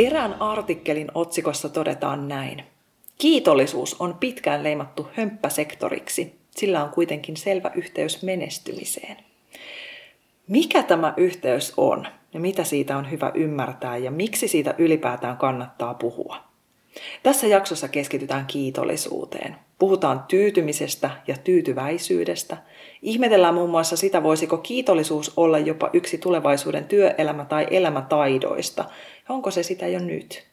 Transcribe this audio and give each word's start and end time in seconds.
Erään 0.00 0.42
artikkelin 0.42 1.08
otsikossa 1.14 1.68
todetaan 1.68 2.28
näin. 2.28 2.64
Kiitollisuus 3.18 3.96
on 4.00 4.14
pitkään 4.20 4.62
leimattu 4.62 5.08
hömppäsektoriksi, 5.12 6.34
sillä 6.50 6.84
on 6.84 6.90
kuitenkin 6.90 7.36
selvä 7.36 7.70
yhteys 7.74 8.22
menestymiseen. 8.22 9.16
Mikä 10.48 10.82
tämä 10.82 11.14
yhteys 11.16 11.72
on 11.76 12.06
ja 12.34 12.40
mitä 12.40 12.64
siitä 12.64 12.96
on 12.96 13.10
hyvä 13.10 13.30
ymmärtää 13.34 13.96
ja 13.96 14.10
miksi 14.10 14.48
siitä 14.48 14.74
ylipäätään 14.78 15.36
kannattaa 15.36 15.94
puhua? 15.94 16.36
Tässä 17.22 17.46
jaksossa 17.46 17.88
keskitytään 17.88 18.46
kiitollisuuteen. 18.46 19.56
Puhutaan 19.80 20.24
tyytymisestä 20.28 21.10
ja 21.26 21.36
tyytyväisyydestä. 21.44 22.56
Ihmetellään 23.02 23.54
muun 23.54 23.70
muassa 23.70 23.96
sitä, 23.96 24.22
voisiko 24.22 24.56
kiitollisuus 24.56 25.32
olla 25.36 25.58
jopa 25.58 25.90
yksi 25.92 26.18
tulevaisuuden 26.18 26.84
työelämä- 26.84 27.44
tai 27.44 27.66
elämätaidoista. 27.70 28.84
Onko 29.28 29.50
se 29.50 29.62
sitä 29.62 29.86
jo 29.86 29.98
nyt? 29.98 30.46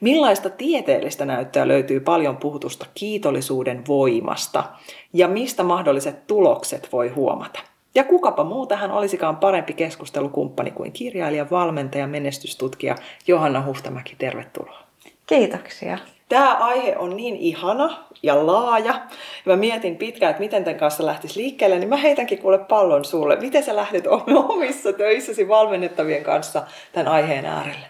Millaista 0.00 0.50
tieteellistä 0.50 1.24
näyttöä 1.24 1.68
löytyy 1.68 2.00
paljon 2.00 2.36
puhutusta 2.36 2.86
kiitollisuuden 2.94 3.86
voimasta 3.88 4.64
ja 5.12 5.28
mistä 5.28 5.62
mahdolliset 5.62 6.26
tulokset 6.26 6.88
voi 6.92 7.08
huomata? 7.08 7.60
Ja 7.94 8.04
kukapa 8.04 8.44
muu 8.44 8.66
tähän 8.66 8.90
olisikaan 8.90 9.36
parempi 9.36 9.72
keskustelukumppani 9.72 10.70
kuin 10.70 10.92
kirjailija, 10.92 11.50
valmentaja, 11.50 12.06
menestystutkija 12.06 12.94
Johanna 13.26 13.64
Huhtamäki. 13.64 14.16
Tervetuloa. 14.18 14.82
Kiitoksia. 15.26 15.98
Tämä 16.32 16.54
aihe 16.54 16.96
on 16.96 17.16
niin 17.16 17.36
ihana 17.36 18.04
ja 18.22 18.46
laaja. 18.46 18.84
Ja 18.84 19.02
mä 19.44 19.56
mietin 19.56 19.96
pitkään, 19.96 20.30
että 20.30 20.40
miten 20.40 20.64
tämän 20.64 20.78
kanssa 20.78 21.06
lähtisi 21.06 21.40
liikkeelle, 21.40 21.78
niin 21.78 21.88
mä 21.88 21.96
heitänkin 21.96 22.38
kuule 22.38 22.58
pallon 22.58 23.04
sulle. 23.04 23.36
Miten 23.36 23.62
sä 23.62 23.76
lähdet 23.76 24.04
omissa 24.48 24.92
töissäsi 24.92 25.48
valmennettavien 25.48 26.24
kanssa 26.24 26.62
tämän 26.92 27.12
aiheen 27.12 27.46
äärelle? 27.46 27.86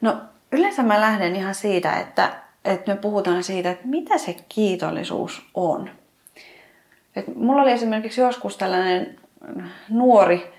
No 0.00 0.16
yleensä 0.52 0.82
mä 0.82 1.00
lähden 1.00 1.36
ihan 1.36 1.54
siitä, 1.54 2.00
että, 2.00 2.32
että 2.64 2.94
me 2.94 3.00
puhutaan 3.00 3.44
siitä, 3.44 3.70
että 3.70 3.88
mitä 3.88 4.18
se 4.18 4.36
kiitollisuus 4.48 5.42
on. 5.54 5.90
Et 7.16 7.36
mulla 7.36 7.62
oli 7.62 7.72
esimerkiksi 7.72 8.20
joskus 8.20 8.56
tällainen 8.56 9.20
nuori 9.88 10.52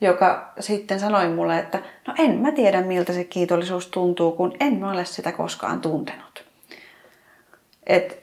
joka 0.00 0.52
sitten 0.60 1.00
sanoi 1.00 1.28
mulle, 1.28 1.58
että 1.58 1.78
no 2.06 2.14
en 2.18 2.38
mä 2.38 2.52
tiedä 2.52 2.82
miltä 2.82 3.12
se 3.12 3.24
kiitollisuus 3.24 3.86
tuntuu, 3.86 4.32
kun 4.32 4.52
en 4.60 4.74
mä 4.74 4.90
ole 4.90 5.04
sitä 5.04 5.32
koskaan 5.32 5.80
tuntenut. 5.80 6.44
Et 7.86 8.22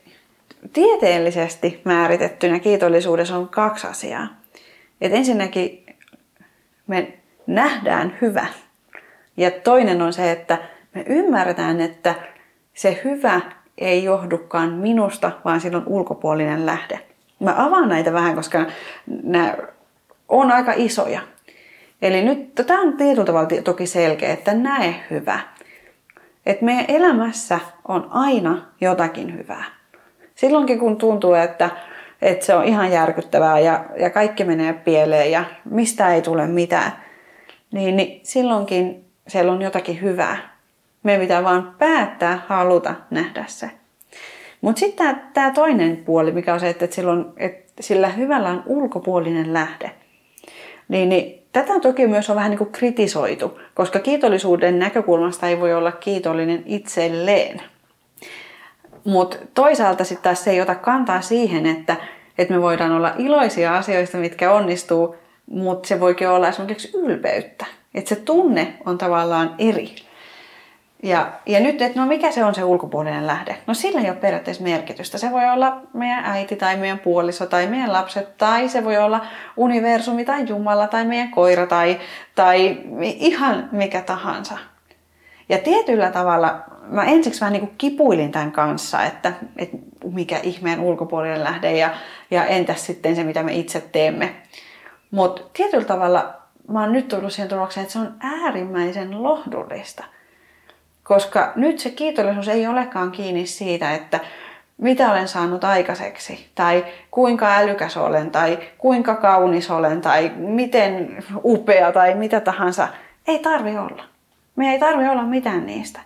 tieteellisesti 0.73 1.81
määritettynä 1.85 2.59
kiitollisuudessa 2.59 3.37
on 3.37 3.49
kaksi 3.49 3.87
asiaa. 3.87 4.27
Et 5.01 5.13
ensinnäkin 5.13 5.85
me 6.87 7.17
nähdään 7.47 8.17
hyvä. 8.21 8.45
Ja 9.37 9.51
toinen 9.51 10.01
on 10.01 10.13
se, 10.13 10.31
että 10.31 10.57
me 10.95 11.03
ymmärretään, 11.07 11.81
että 11.81 12.15
se 12.73 13.01
hyvä 13.03 13.41
ei 13.77 14.03
johdukaan 14.03 14.73
minusta, 14.73 15.31
vaan 15.45 15.61
sillä 15.61 15.77
on 15.77 15.87
ulkopuolinen 15.87 16.65
lähde. 16.65 16.99
Mä 17.39 17.53
avaan 17.57 17.89
näitä 17.89 18.13
vähän, 18.13 18.35
koska 18.35 18.65
nämä 19.23 19.55
on 20.29 20.51
aika 20.51 20.73
isoja. 20.75 21.21
Eli 22.01 22.21
nyt 22.21 22.55
tämä 22.55 22.81
on 22.81 22.97
tietyllä 22.97 23.25
tavalla 23.25 23.61
toki 23.63 23.87
selkeä, 23.87 24.33
että 24.33 24.53
näe 24.53 24.95
hyvä. 25.09 25.39
Että 26.45 26.65
meidän 26.65 26.85
elämässä 26.87 27.59
on 27.87 28.07
aina 28.11 28.61
jotakin 28.81 29.37
hyvää. 29.37 29.63
Silloinkin 30.35 30.79
kun 30.79 30.97
tuntuu, 30.97 31.33
että, 31.33 31.69
että 32.21 32.45
se 32.45 32.55
on 32.55 32.65
ihan 32.65 32.91
järkyttävää 32.91 33.59
ja, 33.59 33.85
ja 33.99 34.09
kaikki 34.09 34.43
menee 34.43 34.73
pieleen 34.73 35.31
ja 35.31 35.45
mistä 35.69 36.13
ei 36.13 36.21
tule 36.21 36.47
mitään, 36.47 36.91
niin, 37.71 37.97
niin 37.97 38.19
silloinkin 38.23 39.05
siellä 39.27 39.51
on 39.51 39.61
jotakin 39.61 40.01
hyvää. 40.01 40.57
Meidän 41.03 41.21
pitää 41.21 41.43
vaan 41.43 41.75
päättää, 41.79 42.41
haluta 42.47 42.95
nähdä 43.09 43.43
se. 43.47 43.71
Mutta 44.61 44.79
sitten 44.79 45.21
tämä 45.33 45.51
toinen 45.51 45.97
puoli, 45.97 46.31
mikä 46.31 46.53
on 46.53 46.59
se, 46.59 46.69
että, 46.69 46.87
silloin, 46.91 47.25
että 47.37 47.67
sillä 47.79 48.09
hyvällä 48.09 48.49
on 48.49 48.63
ulkopuolinen 48.65 49.53
lähde. 49.53 49.91
Niin, 50.87 51.09
niin 51.09 51.36
Tätä 51.51 51.79
toki 51.79 52.07
myös 52.07 52.29
on 52.29 52.35
vähän 52.35 52.49
niin 52.49 52.57
kuin 52.57 52.71
kritisoitu, 52.71 53.59
koska 53.73 53.99
kiitollisuuden 53.99 54.79
näkökulmasta 54.79 55.47
ei 55.47 55.59
voi 55.59 55.73
olla 55.73 55.91
kiitollinen 55.91 56.63
itselleen. 56.65 57.61
Mutta 59.03 59.37
toisaalta 59.53 60.03
sitten 60.03 60.23
taas 60.23 60.43
se 60.43 60.51
ei 60.51 60.61
ota 60.61 60.75
kantaa 60.75 61.21
siihen, 61.21 61.65
että, 61.65 61.95
että 62.37 62.53
me 62.53 62.61
voidaan 62.61 62.91
olla 62.91 63.13
iloisia 63.17 63.77
asioista, 63.77 64.17
mitkä 64.17 64.51
onnistuu, 64.51 65.15
mutta 65.45 65.87
se 65.87 65.99
voikin 65.99 66.29
olla 66.29 66.47
esimerkiksi 66.47 66.91
ylpeyttä. 66.97 67.65
Että 67.95 68.09
se 68.09 68.15
tunne 68.15 68.73
on 68.85 68.97
tavallaan 68.97 69.55
eri. 69.57 70.06
Ja, 71.03 71.31
ja 71.45 71.59
nyt, 71.59 71.81
että 71.81 71.99
no 71.99 72.05
mikä 72.05 72.31
se 72.31 72.43
on 72.43 72.55
se 72.55 72.63
ulkopuolinen 72.63 73.27
lähde? 73.27 73.57
No 73.67 73.73
sillä 73.73 74.01
ei 74.01 74.09
ole 74.09 74.17
periaatteessa 74.17 74.63
merkitystä. 74.63 75.17
Se 75.17 75.31
voi 75.31 75.49
olla 75.49 75.81
meidän 75.93 76.25
äiti 76.25 76.55
tai 76.55 76.77
meidän 76.77 76.99
puoliso 76.99 77.45
tai 77.45 77.67
meidän 77.67 77.93
lapset 77.93 78.37
tai 78.37 78.69
se 78.69 78.83
voi 78.83 78.97
olla 78.97 79.25
universumi 79.57 80.25
tai 80.25 80.49
Jumala 80.49 80.87
tai 80.87 81.05
meidän 81.05 81.31
koira 81.31 81.67
tai, 81.67 81.99
tai 82.35 82.77
ihan 83.01 83.69
mikä 83.71 84.01
tahansa. 84.01 84.57
Ja 85.49 85.57
tietyllä 85.57 86.11
tavalla 86.11 86.59
mä 86.87 87.03
ensiksi 87.03 87.41
vähän 87.41 87.53
niin 87.53 87.67
kuin 87.67 87.75
kipuilin 87.77 88.31
tämän 88.31 88.51
kanssa, 88.51 89.03
että, 89.03 89.33
että 89.57 89.77
mikä 90.13 90.39
ihmeen 90.43 90.79
ulkopuolinen 90.79 91.43
lähde 91.43 91.77
ja, 91.77 91.89
ja 92.31 92.45
entäs 92.45 92.85
sitten 92.85 93.15
se, 93.15 93.23
mitä 93.23 93.43
me 93.43 93.53
itse 93.53 93.81
teemme. 93.91 94.35
Mutta 95.11 95.41
tietyllä 95.53 95.85
tavalla 95.85 96.33
mä 96.67 96.81
oon 96.81 96.91
nyt 96.91 97.07
tullut 97.07 97.33
siihen 97.33 97.49
tulokseen, 97.49 97.81
että 97.81 97.93
se 97.93 97.99
on 97.99 98.15
äärimmäisen 98.19 99.23
lohdullista– 99.23 100.03
koska 101.07 101.51
nyt 101.55 101.79
se 101.79 101.89
kiitollisuus 101.89 102.47
ei 102.47 102.67
olekaan 102.67 103.11
kiinni 103.11 103.47
siitä, 103.47 103.93
että 103.93 104.19
mitä 104.77 105.11
olen 105.11 105.27
saanut 105.27 105.63
aikaiseksi, 105.63 106.49
tai 106.55 106.85
kuinka 107.11 107.55
älykäs 107.55 107.97
olen, 107.97 108.31
tai 108.31 108.59
kuinka 108.77 109.15
kaunis 109.15 109.71
olen, 109.71 110.01
tai 110.01 110.31
miten 110.35 111.23
upea, 111.43 111.91
tai 111.91 112.15
mitä 112.15 112.39
tahansa. 112.39 112.87
Ei 113.27 113.39
tarvi 113.39 113.77
olla. 113.77 114.03
Me 114.55 114.71
ei 114.71 114.79
tarvi 114.79 115.07
olla 115.07 115.23
mitään 115.23 115.65
niistä, 115.65 115.99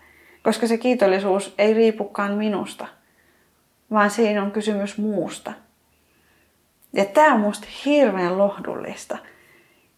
koska 0.43 0.67
se 0.67 0.77
kiitollisuus 0.77 1.53
ei 1.57 1.73
riipukaan 1.73 2.33
minusta, 2.33 2.87
vaan 3.91 4.09
siinä 4.09 4.43
on 4.43 4.51
kysymys 4.51 4.97
muusta. 4.97 5.53
Ja 6.93 7.05
tämä 7.05 7.33
on 7.33 7.39
minusta 7.39 7.67
hirveän 7.85 8.37
lohdullista, 8.37 9.17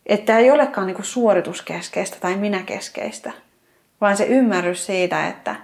että 0.06 0.38
ei 0.38 0.52
olekaan 0.52 0.88
niinku 0.88 1.04
suorituskeskeistä 1.04 2.18
tai 2.20 2.36
minäkeskeistä, 2.36 3.32
vaan 4.04 4.18
se 4.18 4.26
ymmärrys 4.26 4.86
siitä, 4.86 5.28
että, 5.28 5.56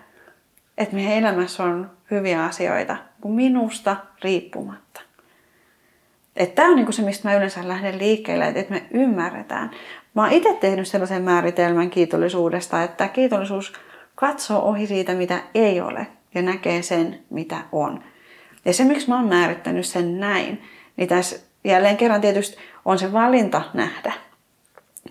että 0.77 0.95
meidän 0.95 1.13
elämässä 1.13 1.63
on 1.63 1.91
hyviä 2.11 2.43
asioita 2.43 2.97
kuin 3.21 3.33
minusta 3.33 3.95
riippumatta. 4.23 5.01
Että 6.35 6.55
tämä 6.55 6.69
on 6.69 6.75
niin 6.75 6.93
se, 6.93 7.01
mistä 7.01 7.27
mä 7.27 7.35
yleensä 7.35 7.67
lähden 7.67 7.99
liikkeelle, 7.99 8.47
että 8.47 8.73
me 8.73 8.83
ymmärretään. 8.91 9.71
Mä 10.13 10.21
oon 10.21 10.31
itse 10.31 10.53
tehnyt 10.53 10.87
sellaisen 10.87 11.23
määritelmän 11.23 11.89
kiitollisuudesta, 11.89 12.83
että 12.83 13.07
kiitollisuus 13.07 13.73
katsoo 14.15 14.61
ohi 14.61 14.87
siitä, 14.87 15.13
mitä 15.13 15.39
ei 15.55 15.81
ole 15.81 16.07
ja 16.35 16.41
näkee 16.41 16.81
sen, 16.81 17.19
mitä 17.29 17.57
on. 17.71 18.03
Ja 18.65 18.73
se, 18.73 18.83
miksi 18.83 19.09
mä 19.09 19.15
oon 19.15 19.29
määrittänyt 19.29 19.85
sen 19.85 20.19
näin, 20.19 20.63
niin 20.97 21.09
tässä 21.09 21.39
jälleen 21.63 21.97
kerran 21.97 22.21
tietysti 22.21 22.57
on 22.85 22.99
se 22.99 23.13
valinta 23.13 23.61
nähdä. 23.73 24.13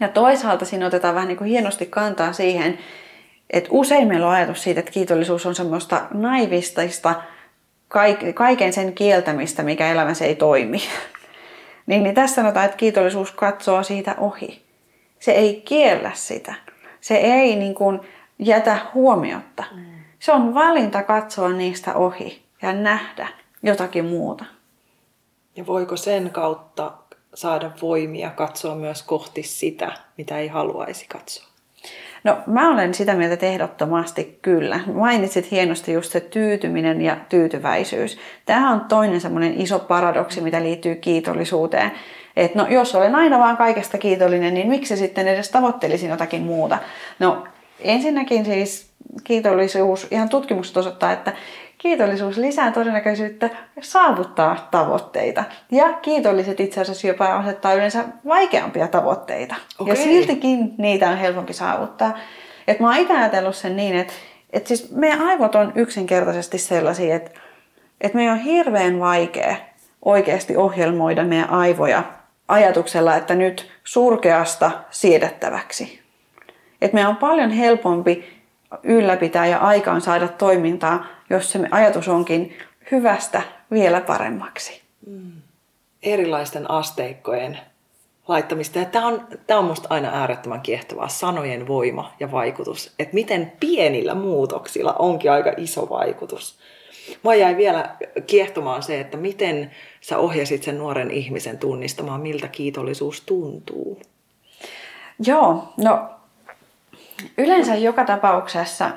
Ja 0.01 0.09
toisaalta 0.09 0.65
siinä 0.65 0.87
otetaan 0.87 1.15
vähän 1.15 1.29
niin 1.29 1.39
kuin 1.39 1.51
hienosti 1.51 1.87
kantaa 1.87 2.33
siihen, 2.33 2.79
et 3.51 3.67
usein 3.71 4.09
meillä 4.09 4.27
on 4.27 4.33
ajatus 4.33 4.63
siitä, 4.63 4.81
että 4.81 4.93
kiitollisuus 4.93 5.47
on 5.47 5.55
semmoista 5.55 6.07
naivistista, 6.15 7.15
kaiken 8.35 8.73
sen 8.73 8.93
kieltämistä, 8.93 9.63
mikä 9.63 9.89
elämässä 9.89 10.25
ei 10.25 10.35
toimi. 10.35 10.83
niin, 11.87 12.03
niin 12.03 12.15
tässä 12.15 12.35
sanotaan, 12.35 12.65
että 12.65 12.77
kiitollisuus 12.77 13.33
katsoo 13.33 13.83
siitä 13.83 14.15
ohi. 14.19 14.63
Se 15.21 15.33
ei 15.33 15.63
kiellä 15.65 16.11
sitä. 16.15 16.55
Se 17.01 17.17
ei 17.17 17.57
niin 17.57 17.75
kuin 17.75 18.01
jätä 18.39 18.79
huomiotta. 18.95 19.65
Mm. 19.75 19.85
Se 20.19 20.33
on 20.33 20.55
valinta 20.55 21.03
katsoa 21.03 21.49
niistä 21.49 21.95
ohi 21.95 22.43
ja 22.63 22.73
nähdä 22.73 23.29
jotakin 23.63 24.05
muuta. 24.05 24.45
Ja 25.57 25.67
voiko 25.67 25.97
sen 25.97 26.31
kautta 26.31 26.93
saada 27.35 27.71
voimia 27.83 28.31
katsoa 28.31 28.75
myös 28.75 29.03
kohti 29.03 29.43
sitä, 29.43 29.93
mitä 30.17 30.39
ei 30.39 30.49
haluaisi 30.49 31.07
katsoa? 31.09 31.48
No 32.29 32.39
mä 32.47 32.71
olen 32.71 32.95
sitä 32.95 33.15
mieltä 33.15 33.35
että 33.35 33.47
ehdottomasti 33.47 34.39
kyllä. 34.43 34.81
Mainitsit 34.95 35.51
hienosti 35.51 35.93
just 35.93 36.13
se 36.13 36.21
tyytyminen 36.21 37.01
ja 37.01 37.17
tyytyväisyys. 37.29 38.19
Tämä 38.47 38.71
on 38.71 38.81
toinen 38.81 39.21
semmoinen 39.21 39.61
iso 39.61 39.79
paradoksi, 39.79 40.41
mitä 40.41 40.63
liittyy 40.63 40.95
kiitollisuuteen. 40.95 41.93
Että 42.37 42.59
no 42.59 42.69
jos 42.69 42.95
olen 42.95 43.15
aina 43.15 43.39
vaan 43.39 43.57
kaikesta 43.57 43.99
kiitollinen, 43.99 44.55
niin 44.55 44.69
miksi 44.69 44.97
sitten 44.97 45.29
edes 45.29 45.51
tavoittelisin 45.51 46.11
jotakin 46.11 46.43
muuta? 46.43 46.79
No 47.19 47.45
ensinnäkin 47.81 48.45
siis 48.45 48.91
kiitollisuus, 49.25 50.07
ihan 50.11 50.29
tutkimukset 50.29 50.77
osoittaa, 50.77 51.13
että 51.13 51.33
kiitollisuus 51.79 52.37
lisää 52.37 52.73
todennäköisyyttä 52.73 53.51
saavuttaa 53.81 54.69
tavoitteita. 54.71 55.45
Ja 55.73 55.93
kiitolliset 55.93 56.61
itse 56.61 56.81
asiassa 56.81 57.07
jopa 57.07 57.37
asettaa 57.37 57.75
yleensä 57.75 58.05
vaikeampia 58.29 58.89
tavoitteita. 58.89 59.55
Okay. 59.79 59.95
Ja 59.95 60.03
siltikin 60.03 60.75
niitä 60.79 61.11
on 61.11 61.17
helpompi 61.17 61.53
saavuttaa. 61.53 62.19
Et 62.69 62.81
mä 62.81 62.87
oon 62.87 62.97
itse 62.97 63.17
ajatellut 63.17 63.57
sen 63.57 63.77
niin, 63.77 63.97
että, 63.97 64.13
että 64.53 64.69
siis 64.69 64.91
meidän 64.91 65.21
aivot 65.21 65.55
on 65.55 65.73
yksinkertaisesti 65.75 66.59
sellaisia, 66.59 67.17
että, 67.17 67.31
että 68.01 68.17
meidän 68.17 68.35
on 68.35 68.41
hirveän 68.41 69.01
vaikea 69.01 69.57
oikeasti 70.05 70.57
ohjelmoida 70.57 71.25
meidän 71.25 71.51
aivoja 71.51 72.03
ajatuksella, 72.49 73.17
että 73.17 73.35
nyt 73.35 73.71
surkeasta 73.85 74.71
siedettäväksi. 74.91 76.01
Että 76.83 76.95
meidän 76.95 77.11
on 77.11 77.17
paljon 77.17 77.51
helpompi 77.51 78.25
ylläpitää 78.83 79.47
ja 79.47 79.59
aikaan 79.59 80.01
saada 80.01 80.29
toimintaa, 80.29 81.05
jos 81.31 81.53
se 81.53 81.59
ajatus 81.71 82.09
onkin 82.09 82.59
hyvästä 82.91 83.43
vielä 83.71 84.01
paremmaksi. 84.01 84.83
Mm. 85.07 85.33
Erilaisten 86.03 86.71
asteikkojen 86.71 87.59
laittamista. 88.29 88.79
Ja 88.79 88.85
tämä 88.85 89.07
on, 89.07 89.27
tämä 89.47 89.59
on 89.59 89.65
minusta 89.65 89.89
aina 89.91 90.09
äärettömän 90.09 90.61
kiehtovaa, 90.61 91.09
sanojen 91.09 91.69
voima 91.69 92.13
ja 92.21 92.31
vaikutus. 92.31 92.95
Että 92.99 93.15
miten 93.15 93.53
pienillä 93.61 94.15
muutoksilla 94.15 94.93
onkin 94.99 95.33
aika 95.33 95.53
iso 95.57 95.89
vaikutus. 95.91 96.59
Mua 97.23 97.35
jäi 97.35 97.57
vielä 97.57 97.97
kiehtomaan 98.27 98.83
se, 98.83 99.01
että 99.01 99.17
miten 99.17 99.71
sä 100.01 100.19
ohjasit 100.19 100.63
sen 100.63 100.79
nuoren 100.79 101.11
ihmisen 101.11 101.59
tunnistamaan, 101.59 102.21
miltä 102.21 102.49
kiitollisuus 102.49 103.21
tuntuu. 103.21 104.03
Joo, 105.27 105.73
no 105.77 106.11
yleensä 107.39 107.75
joka 107.75 108.05
tapauksessa, 108.05 108.91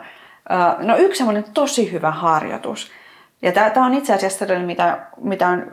no 0.80 0.98
yksi 0.98 1.18
semmoinen 1.18 1.46
tosi 1.54 1.92
hyvä 1.92 2.12
harjoitus, 2.12 2.92
ja 3.42 3.52
tämä 3.52 3.86
on 3.86 3.94
itse 3.94 4.14
asiassa 4.14 4.40
sellainen, 4.40 4.68
mitä, 4.68 5.08
mitä 5.22 5.48
on 5.48 5.72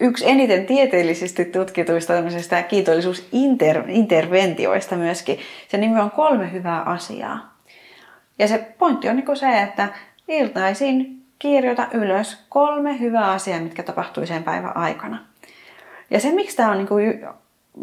yksi 0.00 0.30
eniten 0.30 0.66
tieteellisesti 0.66 1.44
tutkituista 1.44 2.12
tämmöisistä 2.12 2.62
kiitollisuusinterventioista 2.62 4.96
myöskin. 4.96 5.38
Se 5.68 5.76
nimi 5.76 6.00
on 6.00 6.10
kolme 6.10 6.52
hyvää 6.52 6.82
asiaa. 6.82 7.54
Ja 8.38 8.48
se 8.48 8.58
pointti 8.78 9.08
on 9.08 9.16
niin 9.16 9.36
se, 9.36 9.62
että 9.62 9.88
iltaisin 10.28 11.22
kirjoita 11.38 11.86
ylös 11.92 12.44
kolme 12.48 13.00
hyvää 13.00 13.30
asiaa, 13.30 13.60
mitkä 13.60 13.82
tapahtui 13.82 14.26
sen 14.26 14.44
päivän 14.44 14.76
aikana. 14.76 15.18
Ja 16.10 16.20
se, 16.20 16.32
miksi 16.32 16.56
tämä 16.56 16.70
on, 16.70 16.76
niin 16.76 16.88
kuin, 16.88 17.26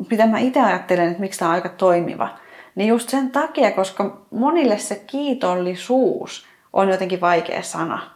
mitä 0.09 0.27
mä 0.27 0.39
itse 0.39 0.61
ajattelen, 0.61 1.07
että 1.07 1.19
miksi 1.19 1.39
tämä 1.39 1.49
on 1.49 1.55
aika 1.55 1.69
toimiva, 1.69 2.37
niin 2.75 2.87
just 2.87 3.09
sen 3.09 3.31
takia, 3.31 3.71
koska 3.71 4.17
monille 4.31 4.77
se 4.77 5.03
kiitollisuus 5.07 6.45
on 6.73 6.89
jotenkin 6.89 7.21
vaikea 7.21 7.61
sana. 7.61 8.11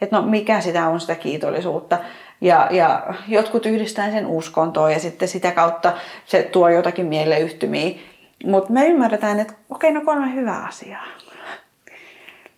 Että 0.00 0.16
no 0.16 0.22
mikä 0.22 0.60
sitä 0.60 0.88
on 0.88 1.00
sitä 1.00 1.14
kiitollisuutta. 1.14 1.98
Ja, 2.40 2.68
ja 2.70 3.14
jotkut 3.28 3.66
yhdistää 3.66 4.10
sen 4.10 4.26
uskontoon 4.26 4.92
ja 4.92 4.98
sitten 4.98 5.28
sitä 5.28 5.52
kautta 5.52 5.92
se 6.26 6.42
tuo 6.42 6.68
jotakin 6.68 7.06
mieleyhtymiä. 7.06 7.98
Mutta 8.44 8.72
me 8.72 8.86
ymmärretään, 8.86 9.40
että 9.40 9.54
okei, 9.70 9.92
no 9.92 10.00
kolme 10.00 10.34
hyvää 10.34 10.64
asiaa. 10.64 11.04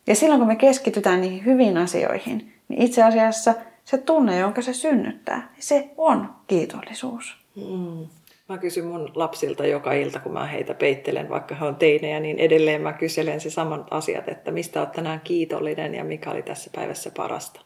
Ja 0.07 0.15
silloin 0.15 0.41
kun 0.41 0.49
me 0.49 0.57
keskitytään 0.57 1.21
niihin 1.21 1.45
hyviin 1.45 1.79
asioihin, 1.79 2.53
niin 2.69 2.83
itse 2.83 3.03
asiassa 3.03 3.55
se 3.85 3.99
tunne, 3.99 4.39
jonka 4.39 4.63
se 4.63 4.73
synnyttää, 4.73 5.53
se 5.59 5.91
on 5.97 6.35
kiitollisuus. 6.47 7.37
Mm. 7.57 8.07
Mä 8.49 8.59
kysyn 8.59 8.85
mun 8.85 9.13
lapsilta 9.15 9.67
joka 9.67 9.93
ilta, 9.93 10.19
kun 10.19 10.33
mä 10.33 10.47
heitä 10.47 10.75
peittelen, 10.75 11.29
vaikka 11.29 11.55
he 11.55 11.65
on 11.65 11.77
teinejä, 11.77 12.21
niin 12.21 12.39
edelleen 12.39 12.81
mä 12.81 12.93
kyselen 12.93 13.41
se 13.41 13.51
samat 13.51 13.87
asiat, 13.91 14.29
että 14.29 14.51
mistä 14.51 14.81
oot 14.81 14.93
tänään 14.93 15.21
kiitollinen 15.25 15.95
ja 15.95 16.05
mikä 16.05 16.31
oli 16.31 16.43
tässä 16.43 16.71
päivässä 16.75 17.11
parasta. 17.17 17.61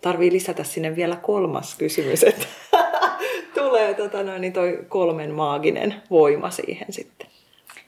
Tarvii 0.00 0.32
lisätä 0.32 0.64
sinne 0.64 0.96
vielä 0.96 1.16
kolmas 1.16 1.74
kysymys, 1.78 2.22
että 2.22 2.46
tulee 3.60 3.94
tota 3.94 4.22
noin, 4.22 4.40
niin 4.40 4.52
toi 4.52 4.84
kolmen 4.88 5.30
maaginen 5.30 5.94
voima 6.10 6.50
siihen 6.50 6.92
sitten. 6.92 7.26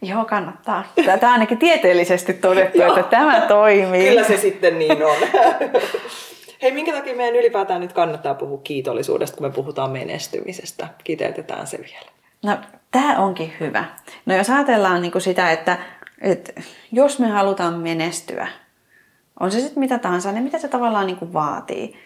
Joo, 0.02 0.24
kannattaa. 0.24 0.84
Tämä 1.04 1.18
on 1.22 1.24
ainakin 1.24 1.58
tieteellisesti 1.58 2.32
todettu, 2.32 2.82
että 2.88 3.02
tämä 3.02 3.40
toimii. 3.48 4.08
Kyllä 4.08 4.24
se 4.24 4.36
sitten 4.36 4.78
niin 4.78 5.04
on. 5.04 5.16
Hei, 6.62 6.72
minkä 6.72 6.92
takia 6.92 7.14
meidän 7.14 7.36
ylipäätään 7.36 7.80
nyt 7.80 7.92
kannattaa 7.92 8.34
puhua 8.34 8.60
kiitollisuudesta, 8.64 9.36
kun 9.36 9.46
me 9.46 9.52
puhutaan 9.52 9.90
menestymisestä? 9.90 10.88
Kiteytetään 11.04 11.66
se 11.66 11.78
vielä. 11.78 12.10
No, 12.44 12.58
tämä 12.90 13.18
onkin 13.18 13.52
hyvä. 13.60 13.84
No 14.26 14.34
jos 14.34 14.50
ajatellaan 14.50 15.02
niin 15.02 15.12
kuin 15.12 15.22
sitä, 15.22 15.50
että, 15.50 15.78
että 16.20 16.52
jos 16.92 17.18
me 17.18 17.28
halutaan 17.28 17.74
menestyä, 17.74 18.48
on 19.40 19.50
se 19.50 19.60
sitten 19.60 19.80
mitä 19.80 19.98
tahansa, 19.98 20.32
niin 20.32 20.44
mitä 20.44 20.58
se 20.58 20.68
tavallaan 20.68 21.06
niin 21.06 21.16
kuin 21.16 21.32
vaatii? 21.32 21.96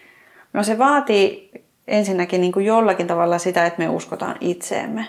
No 0.53 0.63
se 0.63 0.77
vaatii 0.77 1.51
ensinnäkin 1.87 2.41
niin 2.41 2.51
kuin 2.51 2.65
jollakin 2.65 3.07
tavalla 3.07 3.37
sitä, 3.37 3.65
että 3.65 3.79
me 3.79 3.89
uskotaan 3.89 4.35
itseemme. 4.41 5.07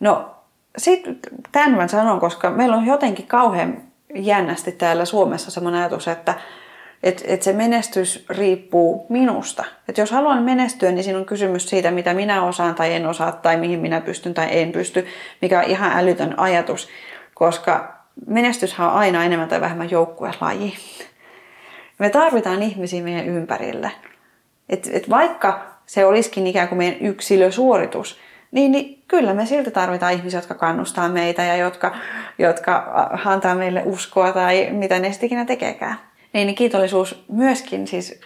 No 0.00 0.30
sitten 0.78 1.18
tämän 1.52 1.74
mä 1.74 1.88
sanon, 1.88 2.20
koska 2.20 2.50
meillä 2.50 2.76
on 2.76 2.86
jotenkin 2.86 3.26
kauhean 3.26 3.82
jännästi 4.14 4.72
täällä 4.72 5.04
Suomessa 5.04 5.50
sellainen 5.50 5.80
ajatus, 5.80 6.08
että 6.08 6.34
että 7.02 7.24
et 7.26 7.42
se 7.42 7.52
menestys 7.52 8.26
riippuu 8.30 9.06
minusta. 9.08 9.64
Et 9.88 9.98
jos 9.98 10.10
haluan 10.10 10.42
menestyä, 10.42 10.92
niin 10.92 11.04
siinä 11.04 11.18
on 11.18 11.24
kysymys 11.24 11.68
siitä, 11.68 11.90
mitä 11.90 12.14
minä 12.14 12.44
osaan 12.44 12.74
tai 12.74 12.94
en 12.94 13.06
osaa, 13.06 13.32
tai 13.32 13.56
mihin 13.56 13.80
minä 13.80 14.00
pystyn 14.00 14.34
tai 14.34 14.48
en 14.50 14.72
pysty, 14.72 15.06
mikä 15.42 15.58
on 15.58 15.64
ihan 15.64 15.92
älytön 15.92 16.38
ajatus, 16.38 16.88
koska 17.34 17.98
menestyshän 18.26 18.88
on 18.88 18.94
aina 18.94 19.24
enemmän 19.24 19.48
tai 19.48 19.60
vähemmän 19.60 19.90
joukkuelaji. 19.90 20.74
Me 21.98 22.10
tarvitaan 22.10 22.62
ihmisiä 22.62 23.02
meidän 23.02 23.26
ympärille. 23.26 23.90
Et, 24.68 24.90
et 24.92 25.10
vaikka 25.10 25.66
se 25.86 26.04
olisikin 26.04 26.46
ikään 26.46 26.68
kuin 26.68 26.78
meidän 26.78 27.00
yksilösuoritus, 27.00 28.18
niin, 28.50 28.72
niin 28.72 29.02
kyllä 29.08 29.34
me 29.34 29.46
silti 29.46 29.70
tarvitaan 29.70 30.12
ihmisiä, 30.12 30.38
jotka 30.38 30.54
kannustaa 30.54 31.08
meitä 31.08 31.42
ja 31.42 31.56
jotka, 31.56 31.94
jotka 32.38 33.08
antaa 33.24 33.54
meille 33.54 33.82
uskoa 33.84 34.32
tai 34.32 34.68
mitä 34.70 34.98
ne 34.98 35.10
sitten 35.12 35.26
ikinä 35.26 35.44
tekeekään. 35.44 36.07
Niin, 36.32 36.46
niin 36.46 36.54
kiitollisuus 36.54 37.24
myöskin 37.28 37.86
siis 37.86 38.20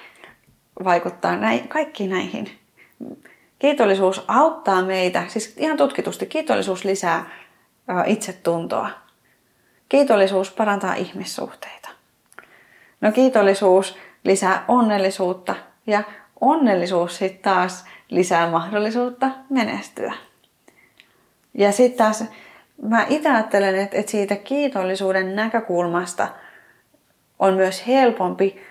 vaikuttaa 0.85 1.37
näin, 1.37 1.69
kaikkiin 1.69 2.11
näihin. 2.11 2.51
Kiitollisuus 3.59 4.25
auttaa 4.29 4.83
meitä, 4.83 5.25
siis 5.29 5.55
ihan 5.57 5.77
tutkitusti, 5.77 6.27
kiitollisuus 6.27 6.85
lisää 6.85 7.31
itsetuntoa. 8.07 8.91
Kiitollisuus 9.89 10.51
parantaa 10.51 10.95
ihmissuhteita. 10.95 11.89
No 13.01 13.13
kiitollisuus 13.13 13.97
lisää 14.25 14.65
onnellisuutta 14.69 15.55
ja 15.87 16.03
onnellisuus 16.41 17.17
sitten 17.17 17.43
taas 17.43 17.85
lisää 18.09 18.51
mahdollisuutta 18.51 19.31
menestyä. 19.51 20.13
Ja 21.55 21.73
sitten 21.73 21.99
taas 21.99 22.25
mä 22.83 23.07
itse 23.09 23.31
ajattelen, 23.31 23.79
että, 23.79 23.97
että 23.97 24.11
siitä 24.11 24.37
kiitollisuuden 24.37 25.37
näkökulmasta 25.37 26.29
on 27.43 27.55
myös 27.55 27.87
helpompi 27.87 28.63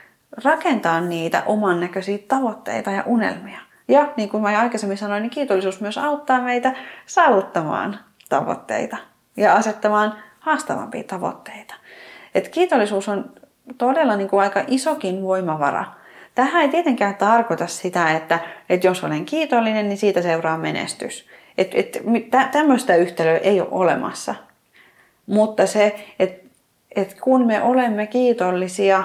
rakentaa 0.44 1.02
niitä 1.02 1.44
oman 1.46 1.80
näköisiä 1.80 2.18
tavoitteita 2.28 2.92
ja 2.92 3.04
unelmia. 3.06 3.60
Ja 3.88 4.08
niin 4.18 4.30
kuin 4.30 4.44
mä 4.44 4.60
aikaisemmin 4.60 4.98
sanoin, 4.98 5.22
niin 5.22 5.30
kiitollisuus 5.30 5.82
myös 5.82 5.98
auttaa 5.98 6.42
meitä 6.42 6.74
saavuttamaan 7.06 8.00
tavoitteita 8.30 8.98
ja 9.38 9.54
asettamaan 9.54 10.14
haastavampia 10.40 11.04
tavoitteita. 11.04 11.74
Et 12.36 12.50
kiitollisuus 12.50 13.10
on 13.10 13.32
todella 13.78 14.16
niin 14.16 14.30
kuin 14.30 14.42
aika 14.42 14.64
isokin 14.68 15.24
voimavara 15.24 15.86
Tähän 16.36 16.62
ei 16.62 16.70
tietenkään 16.70 17.16
tarkoita 17.16 17.68
sitä, 17.68 18.12
että, 18.12 18.40
että 18.70 18.88
jos 18.88 19.04
olen 19.04 19.26
kiitollinen, 19.26 19.90
niin 19.90 19.98
siitä 19.98 20.22
seuraa 20.22 20.58
menestys. 20.58 21.28
Et, 21.58 21.72
et, 21.74 22.02
tämmöistä 22.52 22.96
yhtälöä 22.96 23.38
ei 23.38 23.62
ole 23.62 23.68
olemassa. 23.72 24.36
Mutta 25.26 25.68
se, 25.68 26.06
että 26.20 26.41
et 26.96 27.18
kun 27.22 27.46
me 27.46 27.62
olemme 27.62 28.08
kiitollisia, 28.08 29.04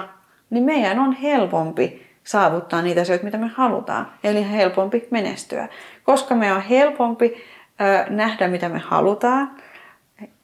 niin 0.49 0.63
meidän 0.63 0.99
on 0.99 1.13
helpompi 1.13 2.07
saavuttaa 2.23 2.81
niitä 2.81 3.01
asioita, 3.01 3.25
mitä 3.25 3.37
me 3.37 3.49
halutaan. 3.55 4.11
Eli 4.23 4.51
helpompi 4.51 5.07
menestyä. 5.11 5.67
Koska 6.03 6.35
me 6.35 6.53
on 6.53 6.61
helpompi 6.61 7.43
ö, 7.81 8.05
nähdä, 8.09 8.47
mitä 8.47 8.69
me 8.69 8.79
halutaan, 8.79 9.51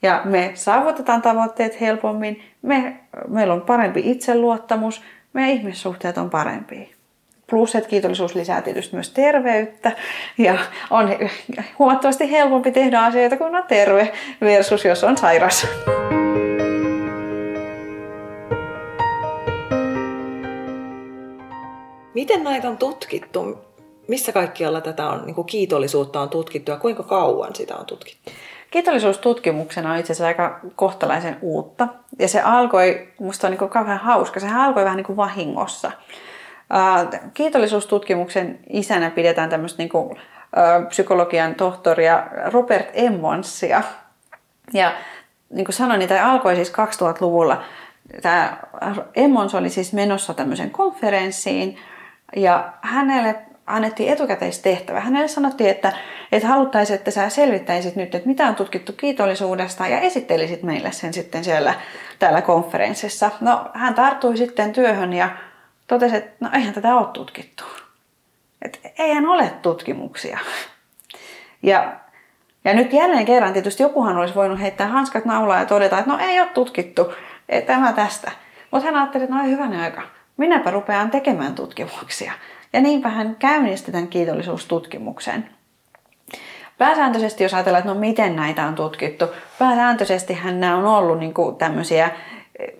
ja 0.02 0.22
me 0.26 0.52
saavutetaan 0.54 1.22
tavoitteet 1.22 1.82
helpommin, 1.82 2.44
me, 2.62 3.00
meillä 3.28 3.54
on 3.54 3.62
parempi 3.62 4.02
itseluottamus, 4.12 5.04
meidän 5.34 5.52
ihmissuhteet 5.52 6.18
on 6.18 6.30
parempia. 6.30 6.88
Plus, 7.50 7.76
että 7.76 7.90
kiitollisuus 7.90 8.36
lisää 8.36 8.62
tietysti 8.62 8.96
myös 8.96 9.10
terveyttä 9.10 9.92
ja 10.38 10.58
on 10.90 11.10
huomattavasti 11.80 12.32
helpompi 12.32 12.72
tehdä 12.72 13.00
asioita, 13.00 13.38
kun 13.38 13.56
on 13.56 13.64
terve 13.68 14.12
versus 14.42 14.86
jos 14.86 15.04
on 15.04 15.18
sairas. 15.18 15.68
Miten 22.13 22.43
näitä 22.43 22.67
on 22.67 22.77
tutkittu? 22.77 23.58
Missä 24.08 24.32
kaikkialla 24.32 24.82
tätä 24.82 25.08
on, 25.08 25.25
niin 25.25 25.46
kiitollisuutta 25.46 26.22
on 26.22 26.29
tutkittu 26.29 26.72
ja 26.72 26.77
kuinka 26.77 27.03
kauan 27.03 27.55
sitä 27.55 27.75
on 27.75 27.86
tutkittu? 27.86 28.32
Kiitollisuustutkimuksena 28.72 29.91
on 29.91 29.98
itse 29.98 30.13
asiassa 30.13 30.27
aika 30.27 30.60
kohtalaisen 30.75 31.38
uutta. 31.41 31.88
Ja 32.20 32.27
se 32.27 32.41
alkoi, 32.41 33.08
musta 33.20 33.48
on 33.48 33.51
niin 33.51 33.70
kauhean 33.70 34.00
hauska, 34.00 34.39
se 34.39 34.48
alkoi 34.55 34.84
vähän 34.84 34.98
niin 34.98 35.05
kuin 35.05 35.17
vahingossa. 35.17 35.91
Kiitollisuustutkimuksen 37.34 38.60
isänä 38.70 39.10
pidetään 39.10 39.50
tämmöistä 39.50 39.77
niin 39.77 39.89
kuin, 39.89 40.20
psykologian 40.89 41.55
tohtoria 41.55 42.24
Robert 42.46 42.89
Emmonsia. 42.93 43.82
Ja 44.74 44.93
niin 45.50 45.65
kuin 45.65 45.75
sanoin, 45.75 46.00
niin 46.00 46.10
tämä 46.10 46.32
alkoi 46.32 46.55
siis 46.55 46.72
2000-luvulla. 46.72 47.63
Tämä 48.22 48.58
Emmons 49.15 49.55
oli 49.55 49.70
siis 49.70 49.93
menossa 49.93 50.34
tämmöiseen 50.34 50.72
konferenssiin 50.72 51.77
ja 52.36 52.74
hänelle 52.82 53.36
annettiin 53.68 54.13
etukäteistehtävä. 54.13 55.00
Hänelle 55.00 55.28
sanottiin, 55.28 55.70
että, 55.70 55.94
että 56.32 56.48
haluttaisiin, 56.48 56.98
että 56.98 57.12
sä 57.12 57.30
selvittäisit 57.30 57.96
nyt, 57.96 58.16
että 58.16 58.28
mitä 58.28 58.48
on 58.48 58.56
tutkittu 58.56 58.94
kiitollisuudesta 58.94 59.88
ja 59.88 60.00
esittelisit 60.00 60.63
meille 60.63 60.92
sen 60.92 61.13
sitten 61.13 61.44
siellä 61.44 61.74
täällä 62.20 62.42
konferenssissa. 62.42 63.32
No, 63.42 63.70
hän 63.74 63.94
tarttui 63.94 64.38
sitten 64.38 64.74
työhön 64.74 65.13
ja 65.13 65.30
totesi, 65.88 66.16
että 66.16 66.32
no 66.40 66.50
eihän 66.54 66.74
tätä 66.74 66.96
ole 66.96 67.08
tutkittu. 67.13 67.63
Että 68.62 68.80
eihän 69.00 69.28
ole 69.28 69.50
tutkimuksia. 69.62 70.40
Ja, 71.63 71.94
ja 72.66 72.74
nyt 72.74 72.94
jälleen 72.94 73.25
kerran 73.25 73.54
tietysti 73.54 73.84
jokuhan 73.84 74.18
olisi 74.18 74.36
voinut 74.36 74.60
heittää 74.60 74.88
hanskat 74.88 75.25
naulaa 75.25 75.60
ja 75.60 75.66
todeta, 75.66 76.00
että 76.00 76.12
no 76.12 76.20
ei 76.20 76.40
ole 76.40 76.50
tutkittu, 76.50 77.13
että 77.50 77.74
tämä 77.74 77.94
tästä. 77.94 78.32
Mutta 78.72 78.86
hän 78.86 78.96
ajatteli, 78.96 79.24
että 79.24 79.36
no 79.36 79.44
ei 79.44 79.52
hyvänä 79.52 79.84
aika, 79.84 80.02
minäpä 80.38 80.72
rupean 80.72 81.12
tekemään 81.12 81.56
tutkimuksia. 81.56 82.34
Ja 82.74 82.82
niinpä 82.82 83.10
hän 83.10 83.36
käynnisti 83.40 83.92
tämän 83.92 84.08
kiitollisuustutkimuksen. 84.08 85.50
Pääsääntöisesti, 86.78 87.44
jos 87.44 87.54
ajatellaan, 87.54 87.80
että 87.80 87.94
no 87.94 88.00
miten 88.00 88.36
näitä 88.36 88.66
on 88.66 88.75
tutkittu, 88.75 89.25
pääsääntöisesti 89.60 90.38
nämä 90.44 90.78
on 90.78 90.86
ollut 90.86 91.20
niin 91.20 91.34
kuin 91.34 91.56
tämmöisiä 91.56 92.12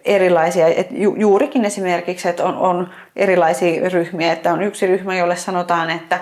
erilaisia, 0.06 0.68
että 0.68 0.94
ju, 0.98 1.16
juurikin 1.18 1.66
esimerkiksi, 1.66 2.30
että 2.30 2.46
on, 2.46 2.58
on 2.58 2.90
erilaisia 3.16 3.90
ryhmiä, 3.90 4.34
että 4.34 4.54
on 4.54 4.64
yksi 4.64 4.88
ryhmä, 4.88 5.16
jolle 5.16 5.36
sanotaan, 5.36 5.90
että 5.90 6.20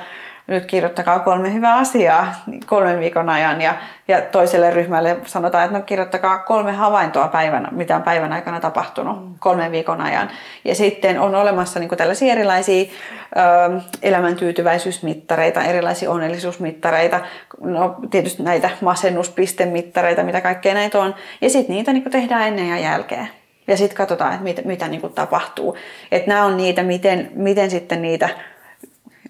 nyt 0.52 0.66
kirjoittakaa 0.66 1.20
kolme 1.20 1.54
hyvää 1.54 1.76
asiaa 1.76 2.36
kolmen 2.66 3.00
viikon 3.00 3.30
ajan 3.30 3.62
ja, 3.62 3.76
ja 4.08 4.22
toiselle 4.22 4.72
ryhmälle 4.72 5.18
sanotaan, 5.26 5.66
että 5.66 5.78
no 5.78 5.84
kirjoittakaa 5.84 6.38
kolme 6.38 6.72
havaintoa 6.72 7.28
päivänä, 7.28 7.70
mitä 7.72 7.96
on 7.96 8.04
päivän 8.04 8.34
aikana 8.34 8.60
tapahtunut 8.60 9.26
mm. 9.26 9.36
kolmen 9.40 9.72
viikon 9.72 10.02
ajan. 10.02 10.30
Ja 10.66 10.76
sitten 10.76 11.20
on 11.20 11.36
olemassa 11.36 11.80
niin 11.80 11.90
tällaisia 11.90 12.34
erilaisia 12.34 12.86
ö, 12.86 13.82
elämäntyytyväisyysmittareita, 14.02 15.64
erilaisia 15.64 16.12
onnellisuusmittareita, 16.12 17.20
no 17.62 17.96
tietysti 18.10 18.44
näitä 18.44 18.70
masennuspistemittareita, 18.82 20.24
mitä 20.24 20.42
kaikkea 20.42 20.74
näitä 20.74 21.00
on. 21.00 21.16
Ja 21.42 21.50
sitten 21.50 21.76
niitä 21.76 21.94
niin 21.94 22.12
tehdään 22.12 22.48
ennen 22.48 22.68
ja 22.68 22.78
jälkeen. 22.78 23.28
Ja 23.68 23.78
sitten 23.78 23.98
katsotaan, 23.98 24.32
että 24.34 24.44
mitä, 24.44 24.62
mitä 24.66 24.88
niin 24.88 25.14
tapahtuu. 25.16 25.78
Että 26.12 26.30
nämä 26.30 26.46
on 26.46 26.58
niitä, 26.58 26.84
miten, 26.84 27.32
miten 27.36 27.72
sitten 27.72 28.02
niitä 28.02 28.30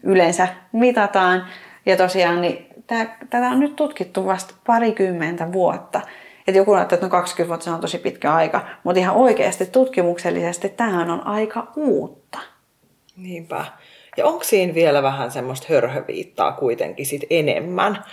yleensä 0.03 0.47
mitataan. 0.71 1.45
Ja 1.85 1.97
tosiaan 1.97 2.41
niin 2.41 2.67
tää, 2.87 3.17
tätä 3.29 3.49
on 3.49 3.59
nyt 3.59 3.75
tutkittu 3.75 4.25
vasta 4.25 4.53
parikymmentä 4.67 5.51
vuotta. 5.51 6.01
Että 6.47 6.57
joku 6.57 6.75
näyttää, 6.75 6.95
että 6.95 7.05
no 7.05 7.11
20 7.11 7.47
vuotta 7.47 7.63
se 7.63 7.71
on 7.71 7.81
tosi 7.81 7.97
pitkä 7.97 8.33
aika, 8.33 8.65
mutta 8.83 8.99
ihan 8.99 9.15
oikeasti 9.15 9.65
tutkimuksellisesti 9.65 10.69
tämähän 10.69 11.09
on 11.09 11.27
aika 11.27 11.67
uutta. 11.75 12.39
Niinpä. 13.17 13.65
Ja 14.17 14.25
onko 14.25 14.43
siinä 14.43 14.73
vielä 14.73 15.03
vähän 15.03 15.31
semmoista 15.31 15.67
hörhöviittaa 15.69 16.51
kuitenkin 16.51 17.05
sit 17.05 17.21
enemmän? 17.29 18.03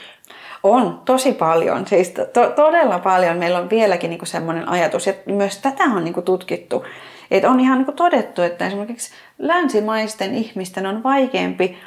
On, 0.63 1.03
tosi 1.05 1.33
paljon. 1.33 1.87
Siis 1.87 2.11
to- 2.11 2.51
todella 2.57 2.99
paljon. 2.99 3.37
Meillä 3.37 3.59
on 3.59 3.71
vieläkin 3.71 4.11
niinku 4.11 4.27
semmoinen 4.27 4.69
ajatus, 4.69 5.07
ja 5.07 5.13
myös 5.27 5.59
tätä 5.59 5.85
on 5.85 6.05
niinku 6.05 6.23
tutkittu. 6.23 6.85
Et 7.31 7.45
on 7.45 7.61
ihan 7.61 7.79
niinku 7.79 7.93
todettu, 7.93 8.43
että 8.43 8.67
esimerkiksi 8.67 9.11
länsimaisten 9.39 10.35
ihmisten 10.35 10.87
on 10.87 11.03
vaikeampi 11.03 11.79